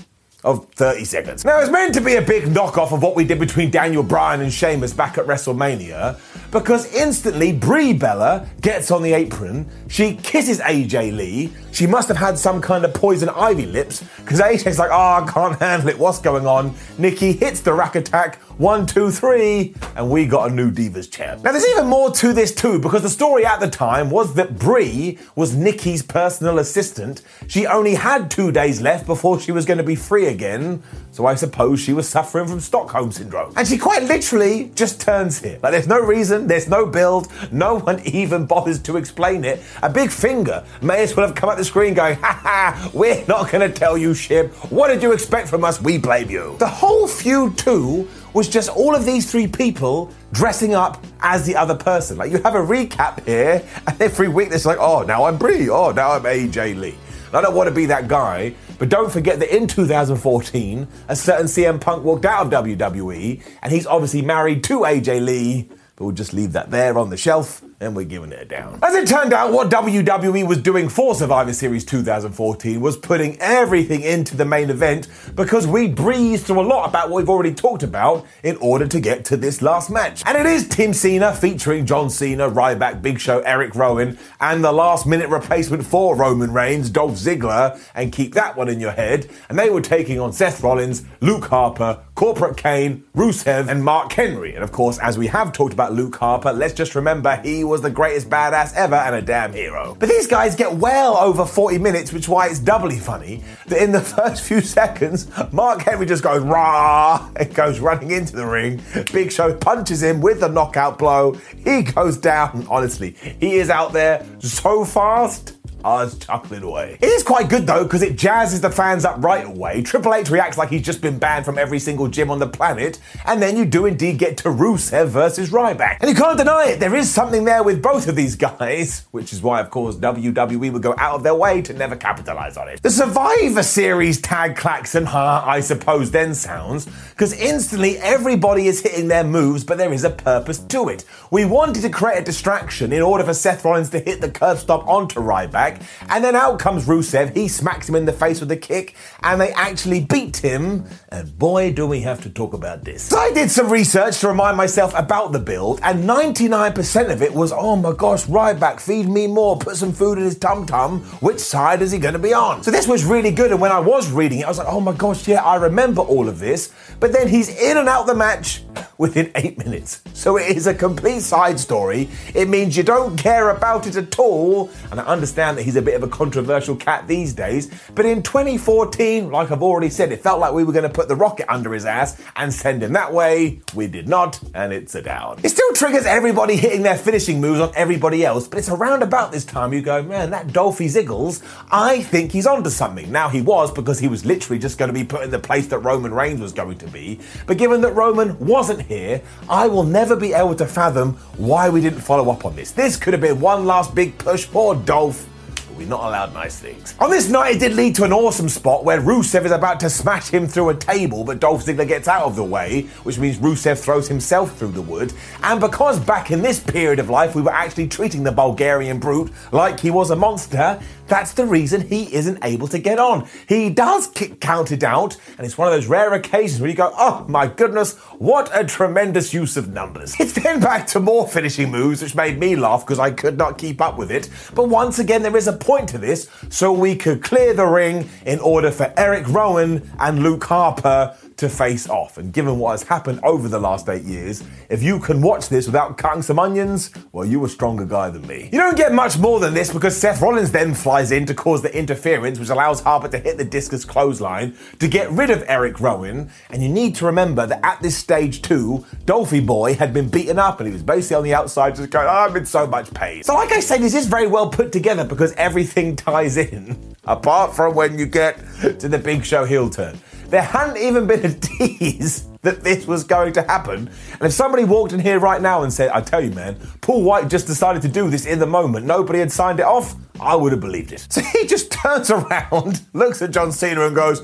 of 0.44 0.66
30 0.74 1.04
seconds. 1.04 1.44
Now, 1.44 1.58
it's 1.60 1.70
meant 1.70 1.92
to 1.94 2.00
be 2.00 2.14
a 2.14 2.22
big 2.22 2.44
knockoff 2.44 2.92
of 2.92 3.02
what 3.02 3.16
we 3.16 3.24
did 3.24 3.40
between 3.40 3.70
Daniel 3.70 4.02
Bryan 4.02 4.40
and 4.40 4.52
Sheamus 4.52 4.92
back 4.92 5.18
at 5.18 5.26
WrestleMania, 5.26 6.18
because 6.50 6.92
instantly 6.94 7.52
Brie 7.52 7.92
Bella 7.92 8.48
gets 8.60 8.90
on 8.90 9.02
the 9.02 9.12
apron, 9.12 9.68
she 9.88 10.14
kisses 10.16 10.60
AJ 10.60 11.16
Lee, 11.16 11.52
she 11.72 11.86
must 11.86 12.08
have 12.08 12.16
had 12.16 12.38
some 12.38 12.60
kind 12.60 12.84
of 12.84 12.94
poison 12.94 13.28
ivy 13.28 13.66
lips, 13.66 14.02
because 14.18 14.40
AJ's 14.40 14.78
like, 14.78 14.90
oh, 14.90 15.24
I 15.24 15.30
can't 15.30 15.58
handle 15.60 15.88
it, 15.88 15.98
what's 15.98 16.18
going 16.18 16.46
on? 16.46 16.74
Nikki 16.98 17.32
hits 17.32 17.60
the 17.60 17.72
rack 17.72 17.94
attack, 17.94 18.40
one, 18.58 18.86
two, 18.86 19.10
three, 19.10 19.74
and 19.96 20.10
we 20.10 20.24
got 20.26 20.50
a 20.50 20.54
new 20.54 20.70
Divas 20.70 21.10
champ. 21.10 21.42
Now, 21.42 21.52
there's 21.52 21.66
even 21.68 21.86
more 21.86 22.10
to 22.12 22.32
this 22.32 22.54
too, 22.54 22.78
because 22.78 23.02
the 23.02 23.10
story 23.10 23.44
at 23.44 23.60
the 23.60 23.68
time 23.68 24.10
was 24.10 24.34
that 24.34 24.58
Brie 24.58 25.18
was 25.34 25.54
Nikki's 25.54 26.02
personal 26.02 26.58
assistant. 26.58 27.20
She 27.48 27.66
only 27.66 27.94
had 27.94 28.30
two 28.30 28.50
days 28.50 28.80
left 28.80 29.06
before 29.06 29.38
she 29.38 29.52
was 29.52 29.66
going 29.66 29.78
to 29.78 29.84
be 29.84 29.94
free 29.94 30.26
again, 30.26 30.82
so 31.12 31.26
I 31.26 31.34
suppose 31.34 31.80
she 31.80 31.92
was 31.92 32.08
suffering 32.08 32.46
from 32.46 32.60
Stockholm 32.60 33.12
syndrome. 33.12 33.52
And 33.56 33.68
she 33.68 33.76
quite 33.76 34.02
literally 34.04 34.70
just 34.74 35.00
turns 35.00 35.38
here. 35.40 35.58
Like, 35.62 35.72
there's 35.72 35.88
no 35.88 36.00
reason, 36.00 36.35
there's 36.44 36.68
no 36.68 36.86
build, 36.86 37.32
no 37.52 37.78
one 37.78 38.00
even 38.06 38.46
bothers 38.46 38.80
to 38.82 38.96
explain 38.96 39.44
it. 39.44 39.62
A 39.82 39.88
big 39.88 40.10
finger 40.10 40.64
may 40.82 41.02
as 41.02 41.16
well 41.16 41.26
have 41.26 41.36
come 41.36 41.50
at 41.50 41.56
the 41.56 41.64
screen 41.64 41.94
going, 41.94 42.16
ha 42.16 42.40
ha, 42.42 42.90
we're 42.92 43.24
not 43.26 43.50
going 43.50 43.66
to 43.66 43.72
tell 43.72 43.96
you 43.96 44.14
shit. 44.14 44.52
What 44.70 44.88
did 44.88 45.02
you 45.02 45.12
expect 45.12 45.48
from 45.48 45.64
us? 45.64 45.80
We 45.80 45.98
blame 45.98 46.30
you. 46.30 46.56
The 46.58 46.66
whole 46.66 47.06
feud, 47.06 47.56
too, 47.56 48.08
was 48.36 48.50
just 48.50 48.68
all 48.68 48.94
of 48.94 49.06
these 49.06 49.30
three 49.30 49.46
people 49.46 50.12
dressing 50.32 50.74
up 50.74 51.02
as 51.20 51.46
the 51.46 51.56
other 51.56 51.74
person. 51.74 52.18
Like 52.18 52.30
you 52.30 52.42
have 52.42 52.54
a 52.54 52.58
recap 52.58 53.24
here, 53.24 53.64
and 53.86 54.00
every 54.02 54.28
week 54.28 54.50
it's 54.52 54.66
like, 54.66 54.76
oh, 54.78 55.02
now 55.02 55.24
I'm 55.24 55.38
Brie, 55.38 55.70
oh, 55.70 55.90
now 55.90 56.12
I'm 56.12 56.22
AJ 56.22 56.78
Lee. 56.78 56.98
And 57.28 57.34
I 57.34 57.40
don't 57.40 57.54
want 57.54 57.68
to 57.68 57.74
be 57.74 57.86
that 57.86 58.08
guy, 58.08 58.54
but 58.78 58.90
don't 58.90 59.10
forget 59.10 59.38
that 59.40 59.56
in 59.56 59.66
2014, 59.66 60.86
a 61.08 61.16
certain 61.16 61.46
CM 61.46 61.80
Punk 61.80 62.04
walked 62.04 62.26
out 62.26 62.46
of 62.46 62.66
WWE, 62.66 63.42
and 63.62 63.72
he's 63.72 63.86
obviously 63.86 64.20
married 64.20 64.62
to 64.64 64.80
AJ 64.80 65.24
Lee, 65.24 65.70
but 65.96 66.04
we'll 66.04 66.14
just 66.14 66.32
leave 66.32 66.52
that 66.52 66.70
there 66.70 66.98
on 66.98 67.10
the 67.10 67.16
shelf 67.16 67.62
and 67.80 67.94
we're 67.94 68.04
giving 68.04 68.32
it 68.32 68.40
a 68.40 68.44
down. 68.44 68.78
As 68.82 68.94
it 68.94 69.06
turned 69.06 69.32
out, 69.32 69.52
what 69.52 69.70
WWE 69.70 70.46
was 70.46 70.58
doing 70.58 70.88
for 70.88 71.14
Survivor 71.14 71.52
Series 71.52 71.84
2014 71.84 72.80
was 72.80 72.96
putting 72.96 73.38
everything 73.40 74.02
into 74.02 74.36
the 74.36 74.44
main 74.44 74.70
event 74.70 75.08
because 75.34 75.66
we 75.66 75.88
breezed 75.88 76.46
through 76.46 76.60
a 76.60 76.62
lot 76.62 76.88
about 76.88 77.10
what 77.10 77.18
we've 77.18 77.28
already 77.28 77.52
talked 77.52 77.82
about 77.82 78.26
in 78.42 78.56
order 78.56 78.86
to 78.86 79.00
get 79.00 79.24
to 79.26 79.36
this 79.36 79.60
last 79.60 79.90
match. 79.90 80.22
And 80.26 80.38
it 80.38 80.46
is 80.46 80.68
Team 80.68 80.94
Cena 80.94 81.34
featuring 81.34 81.84
John 81.84 82.08
Cena, 82.08 82.48
Ryback, 82.48 83.02
Big 83.02 83.20
Show, 83.20 83.40
Eric 83.40 83.74
Rowan, 83.74 84.18
and 84.40 84.64
the 84.64 84.72
last 84.72 85.06
minute 85.06 85.28
replacement 85.28 85.84
for 85.84 86.16
Roman 86.16 86.52
Reigns, 86.52 86.88
Dolph 86.88 87.14
Ziggler, 87.14 87.78
and 87.94 88.12
keep 88.12 88.34
that 88.34 88.56
one 88.56 88.68
in 88.68 88.80
your 88.80 88.92
head. 88.92 89.28
And 89.48 89.58
they 89.58 89.68
were 89.68 89.82
taking 89.82 90.18
on 90.18 90.32
Seth 90.32 90.62
Rollins, 90.62 91.04
Luke 91.20 91.46
Harper, 91.46 92.02
Corporate 92.14 92.56
Kane, 92.56 93.04
Rusev, 93.14 93.68
and 93.68 93.84
Mark 93.84 94.10
Henry. 94.12 94.54
And 94.54 94.64
of 94.64 94.72
course, 94.72 94.98
as 95.00 95.18
we 95.18 95.26
have 95.26 95.52
talked 95.52 95.74
about 95.74 95.92
Luke 95.92 96.16
Harper, 96.16 96.52
let's 96.52 96.72
just 96.72 96.94
remember 96.94 97.36
he 97.36 97.62
was 97.68 97.82
the 97.82 97.90
greatest 97.90 98.30
badass 98.30 98.74
ever 98.74 98.94
and 98.94 99.14
a 99.14 99.22
damn 99.22 99.52
hero. 99.52 99.96
But 99.98 100.08
these 100.08 100.26
guys 100.26 100.54
get 100.54 100.74
well 100.74 101.16
over 101.16 101.44
40 101.44 101.78
minutes, 101.78 102.12
which 102.12 102.24
is 102.24 102.28
why 102.28 102.48
it's 102.48 102.58
doubly 102.58 102.98
funny 102.98 103.42
that 103.66 103.82
in 103.82 103.92
the 103.92 104.00
first 104.16 104.44
few 104.44 104.60
seconds, 104.60 105.30
Mark 105.52 105.82
Henry 105.82 106.06
just 106.06 106.22
goes 106.22 106.42
rah 106.42 107.30
and 107.36 107.54
goes 107.54 107.80
running 107.80 108.10
into 108.10 108.36
the 108.36 108.46
ring. 108.46 108.82
Big 109.12 109.32
Show 109.32 109.54
punches 109.54 110.02
him 110.02 110.20
with 110.20 110.40
the 110.40 110.48
knockout 110.48 110.98
blow. 110.98 111.32
He 111.64 111.82
goes 111.82 112.16
down. 112.16 112.66
Honestly, 112.70 113.16
he 113.40 113.56
is 113.56 113.70
out 113.70 113.92
there 113.92 114.24
so 114.38 114.84
fast 114.84 115.55
I 115.86 116.08
chuckling 116.08 116.64
away. 116.64 116.98
It 117.00 117.06
is 117.06 117.22
quite 117.22 117.48
good 117.48 117.64
though, 117.64 117.84
because 117.84 118.02
it 118.02 118.16
jazzes 118.16 118.60
the 118.60 118.70
fans 118.70 119.04
up 119.04 119.22
right 119.22 119.46
away. 119.46 119.82
Triple 119.82 120.14
H 120.14 120.30
reacts 120.30 120.58
like 120.58 120.68
he's 120.68 120.82
just 120.82 121.00
been 121.00 121.16
banned 121.16 121.44
from 121.44 121.58
every 121.58 121.78
single 121.78 122.08
gym 122.08 122.28
on 122.28 122.40
the 122.40 122.48
planet, 122.48 122.98
and 123.24 123.40
then 123.40 123.56
you 123.56 123.64
do 123.64 123.86
indeed 123.86 124.18
get 124.18 124.36
to 124.38 124.48
Rusev 124.48 125.06
versus 125.06 125.50
Ryback. 125.50 125.98
And 126.00 126.10
you 126.10 126.16
can't 126.16 126.36
deny 126.36 126.70
it, 126.70 126.80
there 126.80 126.96
is 126.96 127.08
something 127.08 127.44
there 127.44 127.62
with 127.62 127.80
both 127.80 128.08
of 128.08 128.16
these 128.16 128.34
guys, 128.34 129.06
which 129.12 129.32
is 129.32 129.42
why, 129.42 129.60
of 129.60 129.70
course, 129.70 129.94
WWE 129.96 130.72
would 130.72 130.82
go 130.82 130.94
out 130.98 131.14
of 131.14 131.22
their 131.22 131.36
way 131.36 131.62
to 131.62 131.72
never 131.72 131.94
capitalize 131.94 132.56
on 132.56 132.68
it. 132.68 132.82
The 132.82 132.90
Survivor 132.90 133.62
Series 133.62 134.20
tag 134.20 134.56
klaxon, 134.56 135.06
ha, 135.06 135.44
I 135.46 135.60
suppose, 135.60 136.10
then 136.10 136.34
sounds, 136.34 136.86
because 137.10 137.32
instantly 137.32 137.96
everybody 137.98 138.66
is 138.66 138.82
hitting 138.82 139.06
their 139.06 139.24
moves, 139.24 139.62
but 139.62 139.78
there 139.78 139.92
is 139.92 140.02
a 140.02 140.10
purpose 140.10 140.58
to 140.58 140.88
it. 140.88 141.04
We 141.30 141.44
wanted 141.44 141.82
to 141.82 141.90
create 141.90 142.18
a 142.18 142.24
distraction 142.24 142.92
in 142.92 143.02
order 143.02 143.22
for 143.22 143.34
Seth 143.34 143.64
Rollins 143.64 143.90
to 143.90 144.00
hit 144.00 144.20
the 144.20 144.30
Curb 144.30 144.58
Stomp 144.58 144.88
onto 144.88 145.20
Ryback 145.20 145.75
and 146.08 146.24
then 146.24 146.36
out 146.36 146.58
comes 146.58 146.86
Rusev. 146.86 147.36
He 147.36 147.48
smacks 147.48 147.88
him 147.88 147.94
in 147.94 148.04
the 148.04 148.12
face 148.12 148.40
with 148.40 148.50
a 148.50 148.56
kick, 148.56 148.94
and 149.22 149.40
they 149.40 149.52
actually 149.52 150.00
beat 150.00 150.38
him. 150.38 150.84
And 151.08 151.38
boy, 151.38 151.72
do 151.72 151.86
we 151.86 152.00
have 152.02 152.22
to 152.22 152.30
talk 152.30 152.52
about 152.52 152.84
this. 152.84 153.02
So 153.02 153.18
I 153.18 153.32
did 153.32 153.50
some 153.50 153.70
research 153.70 154.20
to 154.20 154.28
remind 154.28 154.56
myself 154.56 154.92
about 154.96 155.32
the 155.32 155.38
build, 155.38 155.80
and 155.82 156.04
99% 156.04 157.10
of 157.10 157.22
it 157.22 157.34
was, 157.34 157.52
oh 157.52 157.76
my 157.76 157.92
gosh, 157.92 158.24
Ryback, 158.26 158.80
feed 158.80 159.08
me 159.08 159.26
more, 159.26 159.58
put 159.58 159.76
some 159.76 159.92
food 159.92 160.18
in 160.18 160.24
his 160.24 160.38
tum 160.38 160.66
tum. 160.66 161.00
Which 161.20 161.40
side 161.40 161.82
is 161.82 161.92
he 161.92 161.98
going 161.98 162.14
to 162.14 162.18
be 162.18 162.34
on? 162.34 162.62
So 162.62 162.70
this 162.70 162.86
was 162.86 163.04
really 163.04 163.30
good, 163.30 163.50
and 163.50 163.60
when 163.60 163.72
I 163.72 163.80
was 163.80 164.10
reading 164.10 164.40
it, 164.40 164.44
I 164.44 164.48
was 164.48 164.58
like, 164.58 164.68
oh 164.68 164.80
my 164.80 164.92
gosh, 164.92 165.26
yeah, 165.28 165.42
I 165.42 165.56
remember 165.56 166.02
all 166.02 166.28
of 166.28 166.38
this. 166.38 166.72
But 167.00 167.12
then 167.12 167.28
he's 167.28 167.48
in 167.48 167.76
and 167.76 167.88
out 167.88 168.06
the 168.06 168.14
match 168.14 168.62
within 168.98 169.30
eight 169.34 169.58
minutes. 169.58 170.02
So 170.14 170.36
it 170.38 170.56
is 170.56 170.66
a 170.66 170.74
complete 170.74 171.20
side 171.20 171.60
story. 171.60 172.08
It 172.34 172.48
means 172.48 172.76
you 172.76 172.82
don't 172.82 173.16
care 173.16 173.50
about 173.50 173.86
it 173.86 173.96
at 173.96 174.18
all. 174.18 174.70
And 174.90 175.00
I 175.00 175.04
understand 175.04 175.55
that 175.56 175.64
he's 175.64 175.76
a 175.76 175.82
bit 175.82 175.94
of 175.94 176.02
a 176.02 176.08
controversial 176.08 176.76
cat 176.76 177.06
these 177.08 177.32
days. 177.32 177.70
But 177.94 178.06
in 178.06 178.22
2014, 178.22 179.30
like 179.30 179.50
I've 179.50 179.62
already 179.62 179.90
said, 179.90 180.12
it 180.12 180.22
felt 180.22 180.40
like 180.40 180.52
we 180.52 180.64
were 180.64 180.72
going 180.72 180.82
to 180.82 180.88
put 180.88 181.08
the 181.08 181.16
rocket 181.16 181.50
under 181.52 181.72
his 181.72 181.84
ass 181.84 182.20
and 182.36 182.52
send 182.52 182.82
him 182.82 182.92
that 182.92 183.12
way. 183.12 183.60
We 183.74 183.86
did 183.86 184.08
not, 184.08 184.40
and 184.54 184.72
it's 184.72 184.94
a 184.94 185.02
down. 185.02 185.40
It 185.42 185.50
still 185.50 185.72
triggers 185.72 186.06
everybody 186.06 186.56
hitting 186.56 186.82
their 186.82 186.96
finishing 186.96 187.40
moves 187.40 187.60
on 187.60 187.72
everybody 187.74 188.24
else, 188.24 188.48
but 188.48 188.58
it's 188.58 188.68
around 188.68 189.02
about 189.02 189.32
this 189.32 189.44
time 189.44 189.72
you 189.72 189.82
go, 189.82 190.02
man, 190.02 190.30
that 190.30 190.48
Dolphy 190.48 190.86
Ziggles, 190.86 191.42
I 191.70 192.02
think 192.02 192.32
he's 192.32 192.46
onto 192.46 192.70
something. 192.70 193.10
Now 193.10 193.28
he 193.28 193.42
was 193.42 193.72
because 193.72 193.98
he 193.98 194.08
was 194.08 194.24
literally 194.24 194.58
just 194.58 194.78
going 194.78 194.88
to 194.88 194.94
be 194.94 195.04
put 195.04 195.22
in 195.22 195.30
the 195.30 195.38
place 195.38 195.66
that 195.68 195.78
Roman 195.78 196.12
Reigns 196.12 196.40
was 196.40 196.52
going 196.52 196.78
to 196.78 196.86
be. 196.88 197.20
But 197.46 197.58
given 197.58 197.80
that 197.82 197.92
Roman 197.92 198.38
wasn't 198.38 198.82
here, 198.82 199.22
I 199.48 199.68
will 199.68 199.84
never 199.84 200.16
be 200.16 200.32
able 200.32 200.54
to 200.56 200.66
fathom 200.66 201.14
why 201.36 201.68
we 201.68 201.80
didn't 201.80 202.00
follow 202.00 202.30
up 202.30 202.44
on 202.44 202.56
this. 202.56 202.72
This 202.72 202.96
could 202.96 203.14
have 203.14 203.20
been 203.20 203.40
one 203.40 203.64
last 203.64 203.94
big 203.94 204.16
push 204.18 204.44
for 204.44 204.74
Dolph 204.74 205.28
we're 205.76 205.86
not 205.86 206.04
allowed 206.04 206.32
nice 206.32 206.58
things. 206.58 206.94
On 206.98 207.10
this 207.10 207.28
night, 207.28 207.56
it 207.56 207.58
did 207.58 207.74
lead 207.74 207.94
to 207.96 208.04
an 208.04 208.12
awesome 208.12 208.48
spot 208.48 208.84
where 208.84 209.00
Rusev 209.00 209.44
is 209.44 209.52
about 209.52 209.80
to 209.80 209.90
smash 209.90 210.28
him 210.28 210.46
through 210.46 210.70
a 210.70 210.74
table, 210.74 211.24
but 211.24 211.40
Dolph 211.40 211.64
Ziggler 211.64 211.86
gets 211.86 212.08
out 212.08 212.24
of 212.24 212.36
the 212.36 212.44
way, 212.44 212.82
which 213.02 213.18
means 213.18 213.38
Rusev 213.38 213.78
throws 213.78 214.08
himself 214.08 214.56
through 214.58 214.72
the 214.72 214.82
wood. 214.82 215.12
And 215.42 215.60
because 215.60 216.00
back 216.00 216.30
in 216.30 216.42
this 216.42 216.58
period 216.58 216.98
of 216.98 217.10
life, 217.10 217.34
we 217.34 217.42
were 217.42 217.52
actually 217.52 217.88
treating 217.88 218.22
the 218.22 218.32
Bulgarian 218.32 218.98
brute 218.98 219.30
like 219.52 219.80
he 219.80 219.90
was 219.90 220.10
a 220.10 220.16
monster, 220.16 220.80
that's 221.08 221.32
the 221.34 221.46
reason 221.46 221.82
he 221.82 222.12
isn't 222.12 222.38
able 222.42 222.68
to 222.68 222.78
get 222.78 222.98
on. 222.98 223.28
He 223.48 223.70
does 223.70 224.08
kick 224.08 224.40
counted 224.40 224.82
out, 224.82 225.16
and 225.38 225.46
it's 225.46 225.56
one 225.56 225.68
of 225.68 225.74
those 225.74 225.86
rare 225.86 226.12
occasions 226.14 226.60
where 226.60 226.68
you 226.68 226.76
go, 226.76 226.92
oh 226.96 227.24
my 227.28 227.46
goodness, 227.46 227.96
what 228.18 228.50
a 228.52 228.64
tremendous 228.64 229.32
use 229.32 229.56
of 229.56 229.68
numbers. 229.68 230.14
It's 230.26 230.32
then 230.32 230.58
back 230.58 230.88
to 230.88 230.98
more 230.98 231.28
finishing 231.28 231.70
moves, 231.70 232.02
which 232.02 232.16
made 232.16 232.40
me 232.40 232.56
laugh 232.56 232.84
because 232.84 232.98
I 232.98 233.12
could 233.12 233.38
not 233.38 233.58
keep 233.58 233.80
up 233.80 233.96
with 233.96 234.10
it. 234.10 234.28
But 234.54 234.68
once 234.68 234.98
again, 234.98 235.22
there 235.22 235.36
is 235.36 235.46
a 235.46 235.52
point 235.66 235.88
to 235.90 235.98
this, 235.98 236.30
so 236.48 236.72
we 236.72 236.94
could 236.94 237.22
clear 237.22 237.52
the 237.52 237.66
ring 237.66 238.08
in 238.24 238.38
order 238.38 238.70
for 238.70 238.94
Eric 238.96 239.26
Rowan 239.28 239.82
and 239.98 240.22
Luke 240.22 240.44
Harper 240.44 241.16
to 241.36 241.48
face 241.48 241.88
off. 241.88 242.18
And 242.18 242.32
given 242.32 242.58
what 242.58 242.72
has 242.72 242.82
happened 242.82 243.20
over 243.22 243.48
the 243.48 243.58
last 243.58 243.88
eight 243.88 244.04
years, 244.04 244.42
if 244.70 244.82
you 244.82 244.98
can 244.98 245.20
watch 245.20 245.48
this 245.48 245.66
without 245.66 245.98
cutting 245.98 246.22
some 246.22 246.38
onions, 246.38 246.90
well, 247.12 247.24
you're 247.24 247.46
a 247.46 247.48
stronger 247.48 247.84
guy 247.84 248.10
than 248.10 248.26
me. 248.26 248.48
You 248.52 248.58
don't 248.58 248.76
get 248.76 248.92
much 248.92 249.18
more 249.18 249.38
than 249.38 249.54
this 249.54 249.72
because 249.72 249.96
Seth 249.96 250.22
Rollins 250.22 250.50
then 250.50 250.74
flies 250.74 251.12
in 251.12 251.26
to 251.26 251.34
cause 251.34 251.62
the 251.62 251.76
interference, 251.76 252.38
which 252.38 252.48
allows 252.48 252.80
Harper 252.80 253.08
to 253.08 253.18
hit 253.18 253.36
the 253.36 253.44
discus 253.44 253.84
clothesline 253.84 254.56
to 254.78 254.88
get 254.88 255.10
rid 255.10 255.30
of 255.30 255.44
Eric 255.46 255.80
Rowan. 255.80 256.30
And 256.50 256.62
you 256.62 256.68
need 256.68 256.94
to 256.96 257.06
remember 257.06 257.46
that 257.46 257.64
at 257.64 257.82
this 257.82 257.96
stage, 257.96 258.42
too, 258.42 258.86
Dolphy 259.04 259.44
Boy 259.44 259.74
had 259.74 259.92
been 259.92 260.08
beaten 260.08 260.38
up 260.38 260.60
and 260.60 260.66
he 260.66 260.72
was 260.72 260.82
basically 260.82 261.16
on 261.16 261.24
the 261.24 261.34
outside 261.34 261.76
just 261.76 261.90
going, 261.90 262.06
oh, 262.06 262.26
I'm 262.28 262.36
in 262.36 262.46
so 262.46 262.66
much 262.66 262.92
pain. 262.94 263.22
So, 263.22 263.34
like 263.34 263.52
I 263.52 263.60
say, 263.60 263.78
this 263.78 263.94
is 263.94 264.06
very 264.06 264.26
well 264.26 264.48
put 264.48 264.72
together 264.72 265.04
because 265.04 265.32
everything 265.34 265.96
ties 266.06 266.36
in, 266.36 266.96
apart 267.04 267.54
from 267.54 267.74
when 267.74 267.98
you 267.98 268.06
get 268.06 268.38
to 268.60 268.88
the 268.88 268.98
big 268.98 269.24
show 269.24 269.44
heel 269.44 269.68
turn. 269.68 269.98
There 270.28 270.42
hadn't 270.42 270.78
even 270.78 271.06
been 271.06 271.24
a 271.24 271.32
tease 271.34 272.26
that 272.42 272.62
this 272.62 272.86
was 272.86 273.04
going 273.04 273.32
to 273.34 273.42
happen. 273.42 273.90
And 274.12 274.22
if 274.22 274.32
somebody 274.32 274.64
walked 274.64 274.92
in 274.92 275.00
here 275.00 275.18
right 275.18 275.40
now 275.40 275.62
and 275.62 275.72
said, 275.72 275.90
I 275.90 276.00
tell 276.00 276.22
you, 276.22 276.30
man, 276.30 276.56
Paul 276.80 277.02
White 277.02 277.28
just 277.28 277.46
decided 277.46 277.82
to 277.82 277.88
do 277.88 278.08
this 278.10 278.26
in 278.26 278.38
the 278.38 278.46
moment, 278.46 278.86
nobody 278.86 279.18
had 279.18 279.32
signed 279.32 279.60
it 279.60 279.66
off, 279.66 279.94
I 280.20 280.34
would 280.36 280.52
have 280.52 280.60
believed 280.60 280.92
it. 280.92 281.06
So 281.10 281.20
he 281.20 281.46
just 281.46 281.70
turns 281.86 282.10
around, 282.10 282.82
looks 282.92 283.22
at 283.22 283.30
John 283.30 283.52
Cena 283.52 283.86
and 283.86 283.94
goes, 283.94 284.20